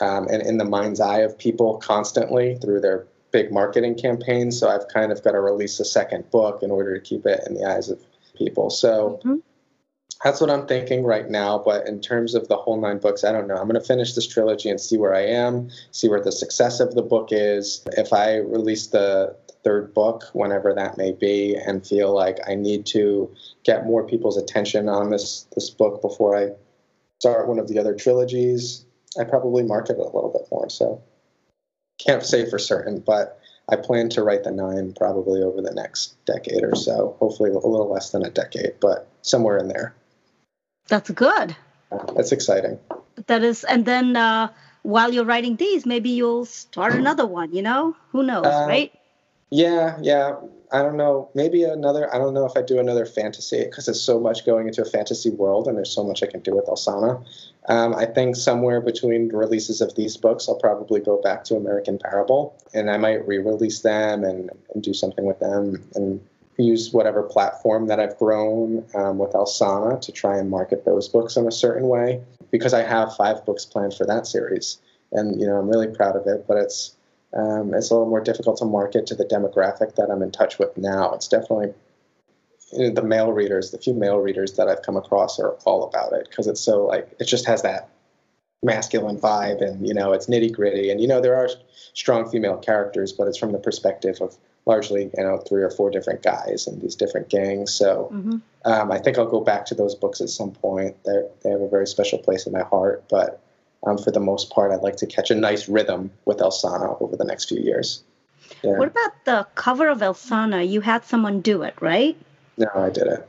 um, 0.00 0.26
and 0.28 0.42
in 0.42 0.56
the 0.56 0.64
mind's 0.64 1.00
eye 1.00 1.18
of 1.18 1.36
people 1.36 1.76
constantly 1.78 2.56
through 2.56 2.80
their 2.80 3.06
big 3.32 3.52
marketing 3.52 3.94
campaigns 3.94 4.58
so 4.58 4.68
i've 4.68 4.88
kind 4.88 5.12
of 5.12 5.22
got 5.22 5.32
to 5.32 5.40
release 5.40 5.78
a 5.80 5.84
second 5.84 6.28
book 6.30 6.62
in 6.62 6.70
order 6.70 6.98
to 6.98 7.00
keep 7.00 7.26
it 7.26 7.40
in 7.46 7.54
the 7.54 7.64
eyes 7.64 7.88
of 7.88 8.00
people 8.44 8.70
so 8.70 9.20
mm-hmm. 9.24 9.36
that's 10.24 10.40
what 10.40 10.50
i'm 10.50 10.66
thinking 10.66 11.04
right 11.04 11.30
now 11.30 11.58
but 11.58 11.86
in 11.86 12.00
terms 12.00 12.34
of 12.34 12.48
the 12.48 12.56
whole 12.56 12.80
nine 12.80 12.98
books 12.98 13.22
i 13.24 13.30
don't 13.30 13.46
know 13.46 13.56
i'm 13.56 13.68
going 13.68 13.80
to 13.80 13.86
finish 13.86 14.14
this 14.14 14.26
trilogy 14.26 14.68
and 14.68 14.80
see 14.80 14.96
where 14.96 15.14
i 15.14 15.24
am 15.24 15.68
see 15.92 16.08
where 16.08 16.22
the 16.22 16.32
success 16.32 16.80
of 16.80 16.94
the 16.94 17.02
book 17.02 17.28
is 17.30 17.84
if 17.96 18.12
i 18.12 18.36
release 18.36 18.88
the 18.88 19.36
third 19.62 19.92
book, 19.94 20.24
whenever 20.32 20.74
that 20.74 20.96
may 20.96 21.12
be, 21.12 21.54
and 21.54 21.86
feel 21.86 22.14
like 22.14 22.38
I 22.48 22.54
need 22.54 22.86
to 22.86 23.34
get 23.64 23.86
more 23.86 24.06
people's 24.06 24.36
attention 24.36 24.88
on 24.88 25.10
this 25.10 25.46
this 25.54 25.70
book 25.70 26.02
before 26.02 26.36
I 26.36 26.50
start 27.18 27.48
one 27.48 27.58
of 27.58 27.68
the 27.68 27.78
other 27.78 27.94
trilogies, 27.94 28.84
I 29.18 29.24
probably 29.24 29.62
market 29.62 29.92
it 29.92 29.98
a 29.98 30.04
little 30.04 30.32
bit 30.32 30.48
more. 30.50 30.70
So 30.70 31.02
can't 31.98 32.24
say 32.24 32.48
for 32.48 32.58
certain, 32.58 33.00
but 33.00 33.39
I 33.70 33.76
plan 33.76 34.08
to 34.10 34.22
write 34.22 34.44
the 34.44 34.50
nine 34.50 34.92
probably 34.92 35.42
over 35.42 35.62
the 35.62 35.72
next 35.72 36.16
decade 36.24 36.64
or 36.64 36.74
so. 36.74 37.16
Hopefully 37.20 37.50
a 37.50 37.54
little 37.54 37.90
less 37.90 38.10
than 38.10 38.24
a 38.24 38.30
decade, 38.30 38.74
but 38.80 39.08
somewhere 39.22 39.58
in 39.58 39.68
there. 39.68 39.94
That's 40.88 41.10
good. 41.10 41.56
that's 42.16 42.32
exciting. 42.32 42.78
That 43.26 43.44
is, 43.44 43.64
and 43.64 43.84
then 43.84 44.16
uh, 44.16 44.48
while 44.82 45.12
you're 45.12 45.24
writing 45.24 45.56
these, 45.56 45.86
maybe 45.86 46.10
you'll 46.10 46.46
start 46.46 46.94
another 46.94 47.26
one. 47.26 47.52
You 47.52 47.62
know, 47.62 47.96
who 48.10 48.22
knows, 48.24 48.46
uh, 48.46 48.66
right? 48.66 48.92
Yeah, 49.50 49.98
yeah. 50.00 50.36
I 50.72 50.82
don't 50.82 50.96
know. 50.96 51.28
Maybe 51.34 51.64
another. 51.64 52.12
I 52.14 52.18
don't 52.18 52.32
know 52.32 52.46
if 52.46 52.56
I 52.56 52.62
do 52.62 52.78
another 52.78 53.04
fantasy 53.04 53.64
because 53.64 53.86
there's 53.86 54.00
so 54.00 54.20
much 54.20 54.46
going 54.46 54.68
into 54.68 54.82
a 54.82 54.84
fantasy 54.84 55.30
world, 55.30 55.66
and 55.66 55.76
there's 55.76 55.92
so 55.92 56.04
much 56.04 56.22
I 56.22 56.26
can 56.26 56.40
do 56.40 56.54
with 56.54 56.66
Alsana. 56.66 57.24
Um, 57.68 57.94
I 57.96 58.06
think 58.06 58.36
somewhere 58.36 58.80
between 58.80 59.28
releases 59.30 59.80
of 59.80 59.96
these 59.96 60.16
books, 60.16 60.48
I'll 60.48 60.54
probably 60.54 61.00
go 61.00 61.20
back 61.20 61.42
to 61.44 61.56
American 61.56 61.98
Parable, 61.98 62.56
and 62.72 62.88
I 62.88 62.98
might 62.98 63.26
re-release 63.26 63.80
them 63.80 64.22
and, 64.22 64.50
and 64.72 64.82
do 64.82 64.94
something 64.94 65.24
with 65.24 65.40
them, 65.40 65.82
and 65.96 66.20
use 66.56 66.92
whatever 66.92 67.22
platform 67.24 67.88
that 67.88 67.98
I've 67.98 68.16
grown 68.18 68.84
um, 68.94 69.18
with 69.18 69.32
Alsana 69.32 70.00
to 70.02 70.12
try 70.12 70.38
and 70.38 70.50
market 70.50 70.84
those 70.84 71.08
books 71.08 71.36
in 71.36 71.48
a 71.48 71.52
certain 71.52 71.88
way. 71.88 72.22
Because 72.52 72.74
I 72.74 72.82
have 72.82 73.16
five 73.16 73.44
books 73.44 73.64
planned 73.64 73.94
for 73.94 74.06
that 74.06 74.28
series, 74.28 74.78
and 75.10 75.40
you 75.40 75.48
know 75.48 75.56
I'm 75.56 75.68
really 75.68 75.88
proud 75.88 76.14
of 76.14 76.28
it. 76.28 76.46
But 76.46 76.58
it's 76.58 76.96
um, 77.34 77.74
it's 77.74 77.90
a 77.90 77.94
little 77.94 78.08
more 78.08 78.20
difficult 78.20 78.56
to 78.58 78.64
market 78.64 79.06
to 79.06 79.14
the 79.14 79.24
demographic 79.24 79.94
that 79.96 80.10
I'm 80.10 80.22
in 80.22 80.32
touch 80.32 80.58
with 80.58 80.76
now. 80.76 81.12
It's 81.14 81.28
definitely 81.28 81.72
you 82.72 82.88
know, 82.88 82.94
the 82.94 83.02
male 83.02 83.32
readers, 83.32 83.70
the 83.70 83.78
few 83.78 83.94
male 83.94 84.18
readers 84.18 84.54
that 84.54 84.68
I've 84.68 84.82
come 84.82 84.96
across 84.96 85.38
are 85.38 85.50
all 85.64 85.84
about 85.84 86.12
it 86.12 86.28
because 86.28 86.46
it's 86.46 86.60
so 86.60 86.86
like 86.86 87.08
it 87.18 87.24
just 87.24 87.46
has 87.46 87.62
that 87.62 87.90
masculine 88.62 89.18
vibe 89.18 89.62
and 89.62 89.86
you 89.86 89.94
know 89.94 90.12
it's 90.12 90.26
nitty 90.26 90.52
gritty 90.52 90.90
and 90.90 91.00
you 91.00 91.08
know 91.08 91.18
there 91.18 91.34
are 91.34 91.48
strong 91.94 92.28
female 92.30 92.58
characters 92.58 93.10
but 93.10 93.26
it's 93.26 93.38
from 93.38 93.52
the 93.52 93.58
perspective 93.58 94.18
of 94.20 94.36
largely 94.66 95.04
you 95.16 95.24
know 95.24 95.38
three 95.38 95.62
or 95.62 95.70
four 95.70 95.90
different 95.90 96.22
guys 96.22 96.66
and 96.66 96.82
these 96.82 96.94
different 96.94 97.30
gangs 97.30 97.72
so 97.72 98.10
mm-hmm. 98.12 98.36
um, 98.66 98.92
i 98.92 98.98
think 98.98 99.16
i'll 99.16 99.24
go 99.24 99.40
back 99.40 99.64
to 99.64 99.74
those 99.74 99.94
books 99.94 100.20
at 100.20 100.28
some 100.28 100.50
point 100.50 100.94
They're, 101.06 101.26
they 101.42 101.48
have 101.48 101.62
a 101.62 101.68
very 101.70 101.86
special 101.86 102.18
place 102.18 102.46
in 102.46 102.52
my 102.52 102.62
heart 102.62 103.02
but 103.08 103.40
um, 103.86 103.98
for 103.98 104.10
the 104.10 104.20
most 104.20 104.50
part, 104.50 104.72
I'd 104.72 104.82
like 104.82 104.96
to 104.96 105.06
catch 105.06 105.30
a 105.30 105.34
nice 105.34 105.68
rhythm 105.68 106.10
with 106.24 106.38
Alsana 106.38 107.00
over 107.00 107.16
the 107.16 107.24
next 107.24 107.48
few 107.48 107.60
years. 107.60 108.02
Yeah. 108.62 108.76
What 108.76 108.88
about 108.88 109.24
the 109.24 109.46
cover 109.54 109.88
of 109.88 109.98
Alsana? 109.98 110.68
You 110.68 110.80
had 110.80 111.04
someone 111.04 111.40
do 111.40 111.62
it, 111.62 111.74
right? 111.80 112.16
No, 112.58 112.68
I 112.74 112.90
did 112.90 113.06
it. 113.06 113.26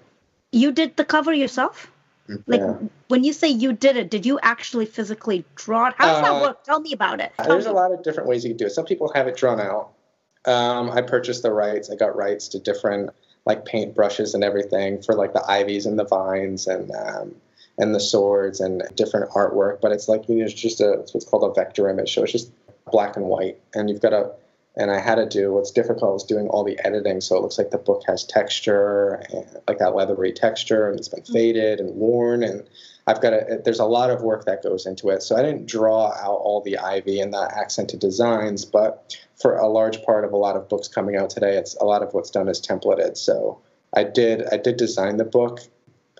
You 0.51 0.71
did 0.71 0.97
the 0.97 1.05
cover 1.05 1.33
yourself? 1.33 1.89
Mm-hmm. 2.27 2.51
Like 2.51 2.61
yeah. 2.61 2.75
when 3.07 3.23
you 3.23 3.33
say 3.33 3.47
you 3.47 3.71
did 3.73 3.95
it, 3.95 4.09
did 4.09 4.25
you 4.25 4.39
actually 4.41 4.85
physically 4.85 5.45
draw 5.55 5.87
it? 5.87 5.95
How 5.97 6.07
does 6.07 6.17
uh, 6.17 6.21
that 6.21 6.41
work? 6.41 6.63
Tell 6.63 6.81
me 6.81 6.91
about 6.91 7.21
it. 7.21 7.31
Tell 7.37 7.47
there's 7.47 7.65
me. 7.65 7.71
a 7.71 7.73
lot 7.73 7.93
of 7.93 8.03
different 8.03 8.27
ways 8.27 8.43
you 8.43 8.49
can 8.49 8.57
do 8.57 8.65
it. 8.65 8.71
Some 8.71 8.85
people 8.85 9.11
have 9.13 9.27
it 9.27 9.37
drawn 9.37 9.59
out. 9.59 9.91
Um, 10.45 10.89
I 10.89 11.01
purchased 11.01 11.43
the 11.43 11.51
rights. 11.51 11.89
I 11.89 11.95
got 11.95 12.15
rights 12.15 12.49
to 12.49 12.59
different 12.59 13.11
like 13.45 13.65
paint 13.65 13.95
brushes 13.95 14.33
and 14.33 14.43
everything 14.43 15.01
for 15.01 15.15
like 15.15 15.33
the 15.33 15.43
ivies 15.49 15.85
and 15.85 15.97
the 15.97 16.05
vines 16.05 16.67
and 16.67 16.91
um, 16.91 17.35
and 17.77 17.95
the 17.95 17.99
swords 17.99 18.59
and 18.59 18.83
different 18.95 19.29
artwork. 19.31 19.81
But 19.81 19.91
it's 19.91 20.07
like 20.07 20.23
it's 20.27 20.53
just 20.53 20.81
a 20.81 20.93
it's 20.93 21.13
what's 21.13 21.25
called 21.25 21.49
a 21.49 21.53
vector 21.53 21.89
image. 21.89 22.13
So 22.13 22.23
it's 22.23 22.31
just 22.31 22.51
black 22.91 23.15
and 23.15 23.25
white, 23.25 23.57
and 23.73 23.89
you've 23.89 24.01
got 24.01 24.11
to. 24.11 24.31
And 24.77 24.89
I 24.89 25.01
had 25.01 25.15
to 25.15 25.27
do 25.27 25.51
what's 25.51 25.69
difficult 25.71 26.15
is 26.15 26.23
doing 26.23 26.47
all 26.47 26.63
the 26.63 26.79
editing, 26.85 27.19
so 27.19 27.35
it 27.35 27.41
looks 27.41 27.57
like 27.57 27.71
the 27.71 27.77
book 27.77 28.03
has 28.07 28.23
texture, 28.23 29.21
and 29.29 29.45
like 29.67 29.79
that 29.79 29.95
leathery 29.95 30.31
texture, 30.31 30.89
and 30.89 30.97
it's 30.97 31.09
been 31.09 31.23
mm-hmm. 31.23 31.33
faded 31.33 31.81
and 31.81 31.93
worn. 31.93 32.41
And 32.41 32.63
I've 33.05 33.21
got 33.21 33.33
a, 33.33 33.61
There's 33.65 33.79
a 33.79 33.85
lot 33.85 34.11
of 34.11 34.21
work 34.21 34.45
that 34.45 34.63
goes 34.63 34.85
into 34.85 35.09
it. 35.09 35.23
So 35.23 35.35
I 35.35 35.41
didn't 35.41 35.65
draw 35.65 36.13
out 36.13 36.39
all 36.39 36.61
the 36.61 36.77
ivy 36.77 37.19
and 37.19 37.33
the 37.33 37.51
accented 37.53 37.99
designs, 37.99 38.63
but 38.63 39.13
for 39.41 39.57
a 39.57 39.67
large 39.67 40.01
part 40.03 40.23
of 40.23 40.31
a 40.31 40.37
lot 40.37 40.55
of 40.55 40.69
books 40.69 40.87
coming 40.87 41.17
out 41.17 41.31
today, 41.31 41.57
it's 41.57 41.75
a 41.75 41.83
lot 41.83 42.01
of 42.01 42.13
what's 42.13 42.29
done 42.29 42.47
is 42.47 42.61
templated. 42.61 43.17
So 43.17 43.59
I 43.93 44.03
did 44.03 44.47
I 44.53 44.57
did 44.57 44.77
design 44.77 45.17
the 45.17 45.25
book 45.25 45.59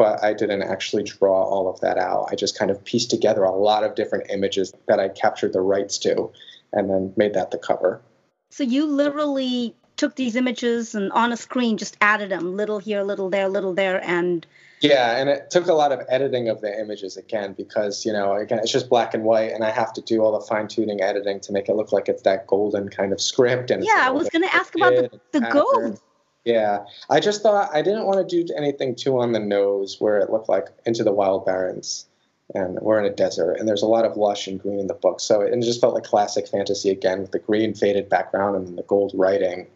but 0.01 0.24
I 0.24 0.34
didn't 0.34 0.63
actually 0.63 1.03
draw 1.03 1.43
all 1.43 1.70
of 1.70 1.79
that 1.81 2.00
out. 2.00 2.29
I 2.31 2.36
just 2.36 2.58
kind 2.58 2.72
of 2.72 2.84
pieced 2.84 3.12
together 3.12 3.43
a 3.43 3.55
lot 3.55 3.84
of 3.84 3.93
different 3.93 4.31
images 4.31 4.74
that 4.88 5.00
I 5.00 5.10
captured 5.10 5.53
the 5.53 5.62
rights 5.62 6.00
to 6.00 6.31
and 6.74 6.89
then 6.89 7.13
made 7.17 7.36
that 7.36 7.51
the 7.51 7.60
cover. 7.60 8.01
So 8.50 8.63
you 8.63 8.88
literally 8.88 9.75
took 9.98 10.15
these 10.15 10.36
images 10.36 10.96
and 10.96 11.12
on 11.12 11.31
a 11.31 11.38
screen 11.38 11.77
just 11.77 11.98
added 12.01 12.31
them, 12.31 12.58
little 12.58 12.79
here, 12.79 13.03
little 13.03 13.29
there, 13.29 13.48
little 13.48 13.75
there, 13.75 14.03
and 14.03 14.48
yeah, 14.79 15.17
and 15.17 15.29
it 15.29 15.51
took 15.51 15.67
a 15.67 15.74
lot 15.74 15.91
of 15.91 16.00
editing 16.10 16.50
of 16.50 16.62
the 16.62 16.79
images 16.79 17.15
again 17.15 17.53
because 17.53 18.03
you 18.03 18.12
know 18.12 18.34
again 18.34 18.58
it's 18.58 18.72
just 18.72 18.89
black 18.89 19.13
and 19.13 19.24
white, 19.24 19.51
and 19.51 19.63
I 19.63 19.70
have 19.70 19.93
to 19.93 20.01
do 20.01 20.24
all 20.24 20.31
the 20.31 20.43
fine 20.48 20.67
tuning 20.67 21.01
editing 21.01 21.39
to 21.41 21.51
make 21.51 21.70
it 21.70 21.75
look 21.75 21.91
like 21.91 22.10
it's 22.10 22.24
that 22.24 22.48
golden 22.48 22.89
kind 22.89 23.13
of 23.13 23.22
script. 23.22 23.70
And 23.70 23.86
yeah, 23.86 24.00
I 24.00 24.10
was 24.10 24.27
going 24.29 24.41
to 24.41 24.55
ask 24.55 24.74
about 24.74 24.93
the, 24.96 25.22
the 25.31 25.41
gold. 25.41 26.01
Yeah, 26.45 26.86
I 27.10 27.19
just 27.19 27.43
thought 27.43 27.69
I 27.74 27.81
didn't 27.81 28.05
want 28.05 28.27
to 28.27 28.43
do 28.43 28.53
anything 28.55 28.95
too 28.95 29.19
on 29.19 29.31
the 29.31 29.39
nose 29.39 29.98
where 30.00 30.17
it 30.17 30.31
looked 30.31 30.50
like 30.50 30.69
Into 30.86 31.03
the 31.03 31.12
Wild 31.12 31.45
Barrens, 31.45 32.07
and 32.55 32.79
we're 32.81 33.00
in 33.00 33.05
a 33.05 33.15
desert, 33.15 33.53
and 33.53 33.67
there's 33.67 33.83
a 33.83 33.88
lot 33.88 34.05
of 34.05 34.17
lush 34.17 34.48
and 34.48 34.60
green 34.60 34.79
in 34.79 34.88
the 34.88 34.95
book. 34.95 35.19
So 35.19 35.41
it, 35.41 35.60
just 35.62 35.79
felt 35.79 35.93
like 35.93 36.03
classic 36.03 36.48
fantasy 36.48 36.89
again 36.89 37.21
with 37.21 37.31
the 37.31 37.39
green 37.39 37.75
faded 37.75 38.10
background 38.10 38.55
and 38.55 38.77
the 38.77 38.83
gold 38.83 39.12
writing. 39.13 39.67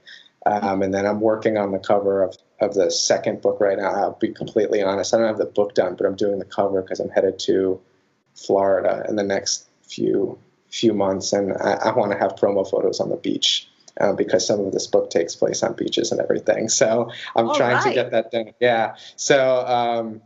Um, 0.48 0.82
and 0.82 0.94
then 0.94 1.06
I'm 1.06 1.22
working 1.22 1.58
on 1.58 1.72
the 1.72 1.80
cover 1.80 2.24
of 2.24 2.36
of 2.62 2.74
the 2.74 2.90
second 2.90 3.42
book 3.42 3.60
right 3.60 3.78
now. 3.78 3.90
I'll 3.90 4.18
be 4.20 4.30
completely 4.30 4.82
honest. 4.82 5.14
I 5.14 5.18
don't 5.18 5.28
have 5.28 5.38
the 5.38 5.46
book 5.46 5.76
done, 5.76 5.96
but 5.96 6.06
I'm 6.08 6.16
doing 6.16 6.40
the 6.40 6.46
cover 6.46 6.82
because 6.82 7.00
I'm 7.00 7.10
headed 7.10 7.38
to 7.40 7.80
Florida 8.34 9.06
in 9.08 9.18
the 9.18 9.24
next 9.24 9.70
few 9.84 10.38
few 10.70 10.94
months, 10.94 11.32
and 11.32 11.54
I, 11.54 11.74
I 11.74 11.96
want 11.96 12.12
to 12.12 12.18
have 12.18 12.36
promo 12.36 12.68
photos 12.68 13.00
on 13.00 13.10
the 13.10 13.18
beach. 13.18 13.70
Uh, 14.00 14.12
because 14.12 14.46
some 14.46 14.60
of 14.60 14.74
this 14.74 14.88
book 14.88 15.10
takes 15.10 15.36
place 15.36 15.64
on 15.64 15.74
beaches 15.74 16.12
and 16.12 16.20
everything. 16.20 16.68
So 16.68 17.10
I'm 17.34 17.48
All 17.48 17.56
trying 17.56 17.76
right. 17.76 17.84
to 17.84 17.94
get 17.94 18.12
that 18.12 18.30
done. 18.30 18.52
Yeah. 18.60 18.96
So 19.16 19.66
um, 19.66 20.22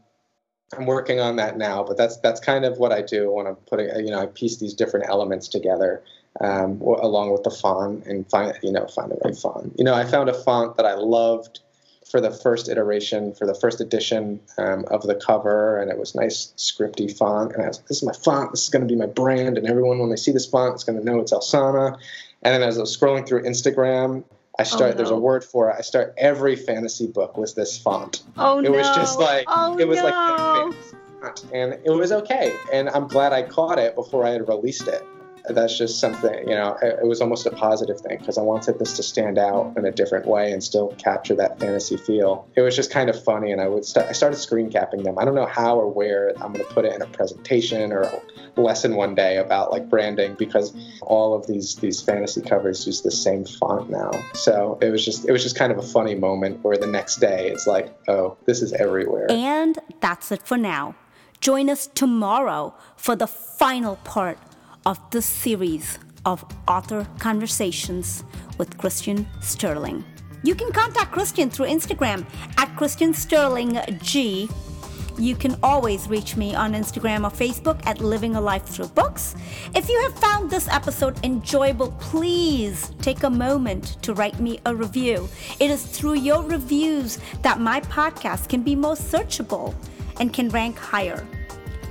I'm 0.78 0.86
working 0.86 1.20
on 1.20 1.36
that 1.36 1.58
now, 1.58 1.84
but 1.84 1.98
that's 1.98 2.18
that's 2.18 2.40
kind 2.40 2.66
of 2.66 2.78
what 2.78 2.92
I 2.92 3.02
do 3.02 3.32
when 3.32 3.48
I'm 3.48 3.56
putting. 3.56 3.88
You 4.04 4.12
know, 4.12 4.20
I 4.20 4.26
piece 4.28 4.58
these 4.58 4.74
different 4.74 5.08
elements 5.08 5.48
together 5.48 6.04
um, 6.42 6.78
w- 6.80 7.00
along 7.02 7.32
with 7.32 7.44
the 7.44 7.52
font 7.52 8.06
and 8.06 8.30
find 8.30 8.58
you 8.62 8.72
know 8.72 8.88
find 8.88 9.12
the 9.12 9.18
right 9.24 9.36
font. 9.36 9.74
You 9.78 9.84
know, 9.84 9.94
I 9.94 10.06
found 10.06 10.30
a 10.30 10.34
font 10.34 10.78
that 10.78 10.86
I 10.86 10.94
loved 10.94 11.60
for 12.10 12.20
the 12.20 12.32
first 12.32 12.70
iteration, 12.70 13.34
for 13.36 13.46
the 13.46 13.54
first 13.54 13.82
edition 13.82 14.40
um, 14.58 14.84
of 14.90 15.04
the 15.04 15.16
cover, 15.16 15.80
and 15.80 15.92
it 15.92 15.98
was 15.98 16.16
nice 16.16 16.54
scripty 16.58 17.16
font. 17.16 17.54
And 17.54 17.64
I 17.64 17.68
was 17.68 17.78
like, 17.78 17.88
this 17.88 17.98
is 17.98 18.04
my 18.04 18.14
font. 18.14 18.52
This 18.52 18.64
is 18.64 18.70
going 18.70 18.82
to 18.82 18.88
be 18.88 19.00
my 19.00 19.06
brand, 19.06 19.58
and 19.58 19.68
everyone 19.68 20.00
when 20.00 20.10
they 20.10 20.16
see 20.16 20.32
this 20.32 20.46
font, 20.46 20.76
is 20.76 20.84
going 20.84 20.98
to 20.98 21.06
know 21.06 21.20
it's 21.20 21.34
Alsana. 21.34 21.98
And 22.42 22.54
then 22.54 22.68
as 22.68 22.78
I 22.78 22.82
was 22.82 22.96
scrolling 22.96 23.28
through 23.28 23.44
Instagram. 23.44 24.24
I 24.58 24.64
oh, 24.64 24.66
start. 24.66 24.92
no. 24.92 24.98
There's 24.98 25.10
a 25.10 25.16
word 25.16 25.44
for 25.46 25.70
it. 25.70 25.76
I 25.78 25.82
start 25.82 26.14
every 26.18 26.58
fantasy 26.58 27.08
book 27.08 27.38
with 27.38 27.56
this 27.56 27.78
font 27.78 28.24
Oh 28.38 28.60
it 28.60 28.70
was 28.70 28.88
just 28.88 29.18
like 29.18 29.46
oh, 29.48 29.78
it 29.78 29.88
was 29.88 30.00
no. 30.00 30.06
like 30.06 30.76
and 31.54 31.74
it 31.84 31.90
was 31.90 32.12
okay 32.12 32.56
and 32.72 32.90
i'm 32.90 33.08
glad 33.08 33.34
i 33.34 33.42
caught 33.42 33.78
it 33.78 33.96
before 33.96 34.26
i 34.26 34.30
had 34.30 34.48
released 34.48 34.88
it 34.88 35.04
that's 35.50 35.78
just 35.78 36.00
something 36.00 36.48
you 36.48 36.56
know 36.56 36.78
it, 36.82 37.00
it 37.02 37.08
was 37.08 37.22
almost 37.22 37.46
a 37.46 37.52
positive 37.52 38.00
thing 38.00 38.18
because 38.18 38.38
i 38.38 38.42
wanted 38.42 38.78
this 38.80 38.96
to 38.96 39.04
stand 39.04 39.38
out 39.38 39.74
in 39.78 39.86
a 39.86 39.92
different 39.92 40.26
way 40.26 40.52
and 40.52 40.64
still 40.64 40.90
capture 40.98 41.36
that 41.36 41.60
fantasy 41.60 41.98
feel. 41.98 42.48
It 42.56 42.62
was 42.62 42.76
just 42.76 42.92
kind 42.92 43.10
of 43.10 43.24
funny 43.24 43.52
and 43.52 43.62
i 43.62 43.68
would 43.68 43.86
st- 43.86 44.08
i 44.08 44.12
started 44.12 44.38
screen 44.38 44.72
capping 44.72 45.04
them. 45.04 45.18
I 45.18 45.26
don't 45.26 45.36
know 45.36 45.46
how 45.46 45.78
or 45.78 45.92
where 45.92 46.30
i'm 46.42 46.54
going 46.54 46.66
to 46.66 46.74
put 46.74 46.86
it 46.86 46.94
in 46.94 47.02
a 47.02 47.08
presentation 47.08 47.92
or 47.92 48.02
a 48.02 48.22
lesson 48.62 48.96
one 48.96 49.16
day 49.16 49.38
about 49.38 49.72
like 49.72 49.90
branding 49.90 50.36
because 50.36 50.76
all 51.02 51.34
of 51.34 51.48
these 51.48 51.76
these 51.76 52.02
fantasy 52.02 52.42
covers 52.42 52.86
use 52.86 53.02
the 53.02 53.12
same 53.12 53.46
font 53.46 53.90
now. 53.90 54.12
So 54.34 54.78
it 54.82 54.90
was 54.90 55.04
just 55.04 55.28
it 55.28 55.32
was 55.32 55.44
just 55.44 55.56
kind 55.56 55.72
of 55.72 55.78
a 55.78 55.84
funny 55.84 56.16
moment 56.16 56.64
where 56.64 56.78
the 56.78 56.88
next 56.88 57.18
day 57.18 57.50
it's 57.50 57.68
like 57.68 57.96
oh 58.08 58.38
this 58.46 58.62
is 58.62 58.74
everywhere. 58.74 59.28
And 59.30 59.78
that's 60.02 60.32
it 60.32 60.44
for 60.44 60.58
now. 60.58 60.96
Join 61.42 61.70
us 61.70 61.88
tomorrow 61.88 62.74
for 62.98 63.16
the 63.16 63.28
final 63.28 63.96
part 63.98 64.38
of 64.90 65.00
this 65.12 65.26
series 65.28 66.00
of 66.26 66.44
author 66.68 67.08
conversations 67.20 68.24
with 68.58 68.76
Christian 68.80 69.28
Sterling. 69.40 70.04
You 70.42 70.56
can 70.56 70.72
contact 70.72 71.12
Christian 71.12 71.52
through 71.52 71.68
Instagram 71.68 72.26
at 72.58 72.76
Christian 72.76 73.14
Sterling 73.14 73.80
G. 74.02 74.50
You 75.20 75.36
can 75.36 75.56
always 75.62 76.08
reach 76.08 76.36
me 76.38 76.56
on 76.56 76.74
Instagram 76.74 77.24
or 77.24 77.30
Facebook 77.30 77.86
at 77.86 78.02
Living 78.02 78.36
a 78.36 78.42
Life 78.42 78.66
Through 78.66 78.88
Books. 78.88 79.36
If 79.76 79.90
you 79.90 80.02
have 80.02 80.16
found 80.18 80.50
this 80.50 80.68
episode 80.70 81.24
enjoyable, 81.24 81.92
please 82.00 82.92
take 83.00 83.22
a 83.22 83.30
moment 83.30 84.02
to 84.02 84.16
write 84.16 84.40
me 84.40 84.60
a 84.66 84.74
review. 84.74 85.30
It 85.60 85.70
is 85.70 85.86
through 85.86 86.16
your 86.16 86.42
reviews 86.42 87.20
that 87.44 87.60
my 87.60 87.80
podcast 87.82 88.50
can 88.50 88.64
be 88.64 88.76
most 88.76 89.04
searchable 89.12 89.76
and 90.20 90.34
can 90.34 90.50
rank 90.50 90.80
higher. 90.80 91.28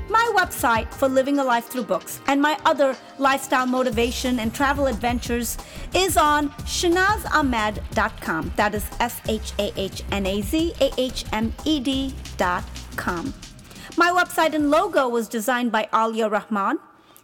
My 0.08 0.32
website 0.34 0.92
for 0.92 1.06
living 1.08 1.38
a 1.38 1.44
life 1.44 1.66
through 1.66 1.84
books 1.84 2.20
and 2.26 2.40
my 2.40 2.58
other 2.64 2.96
lifestyle 3.18 3.66
motivation 3.66 4.38
and 4.38 4.54
travel 4.54 4.86
adventures 4.86 5.58
is 5.94 6.16
on 6.16 6.48
shahnazahmed.com. 6.64 8.52
That 8.56 8.74
is 8.74 8.86
S 9.00 9.20
H 9.28 9.52
A 9.58 9.72
H 9.78 10.02
N 10.10 10.26
A 10.26 10.40
Z 10.40 10.72
A 10.80 10.90
H 10.96 11.24
M 11.32 11.52
E 11.64 11.78
D.com. 11.80 13.34
My 13.96 14.10
website 14.10 14.54
and 14.54 14.70
logo 14.70 15.08
was 15.08 15.28
designed 15.28 15.72
by 15.72 15.88
Aalia 15.92 16.30
Rahman. 16.30 16.78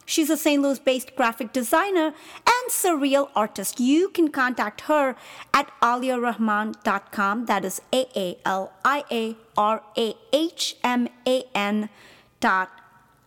She's 0.06 0.28
a 0.28 0.36
St. 0.36 0.60
Louis 0.60 0.78
based 0.78 1.16
graphic 1.16 1.52
designer 1.52 2.12
and 2.46 2.70
surreal 2.70 3.30
artist. 3.34 3.80
You 3.80 4.10
can 4.10 4.28
contact 4.28 4.82
her 4.82 5.16
at 5.54 5.70
aaliarahman.com. 5.80 7.46
That 7.46 7.64
is 7.64 7.80
A 7.94 8.06
A 8.14 8.36
L 8.44 8.72
I 8.84 9.04
A 9.10 9.36
R 9.56 9.82
A 9.96 10.14
H 10.32 10.76
M 10.84 11.08
A 11.26 11.44
N 11.54 11.88
dot 12.44 12.68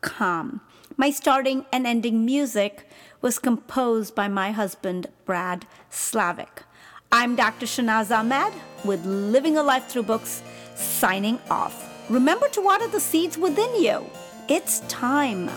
com. 0.01 0.61
My 0.95 1.09
starting 1.09 1.65
and 1.73 1.87
ending 1.87 2.23
music 2.23 2.87
was 3.19 3.39
composed 3.39 4.13
by 4.13 4.27
my 4.27 4.51
husband, 4.51 5.07
Brad 5.25 5.65
Slavic. 5.89 6.61
I'm 7.11 7.35
Dr. 7.35 7.65
Shahnaz 7.65 8.15
Ahmed 8.15 8.53
with 8.85 9.03
Living 9.07 9.57
a 9.57 9.63
Life 9.63 9.87
Through 9.87 10.03
Books, 10.03 10.43
signing 10.75 11.39
off. 11.49 11.75
Remember 12.11 12.47
to 12.49 12.61
water 12.61 12.87
the 12.87 12.99
seeds 12.99 13.39
within 13.39 13.81
you. 13.81 14.05
It's 14.49 14.81
time. 14.81 15.49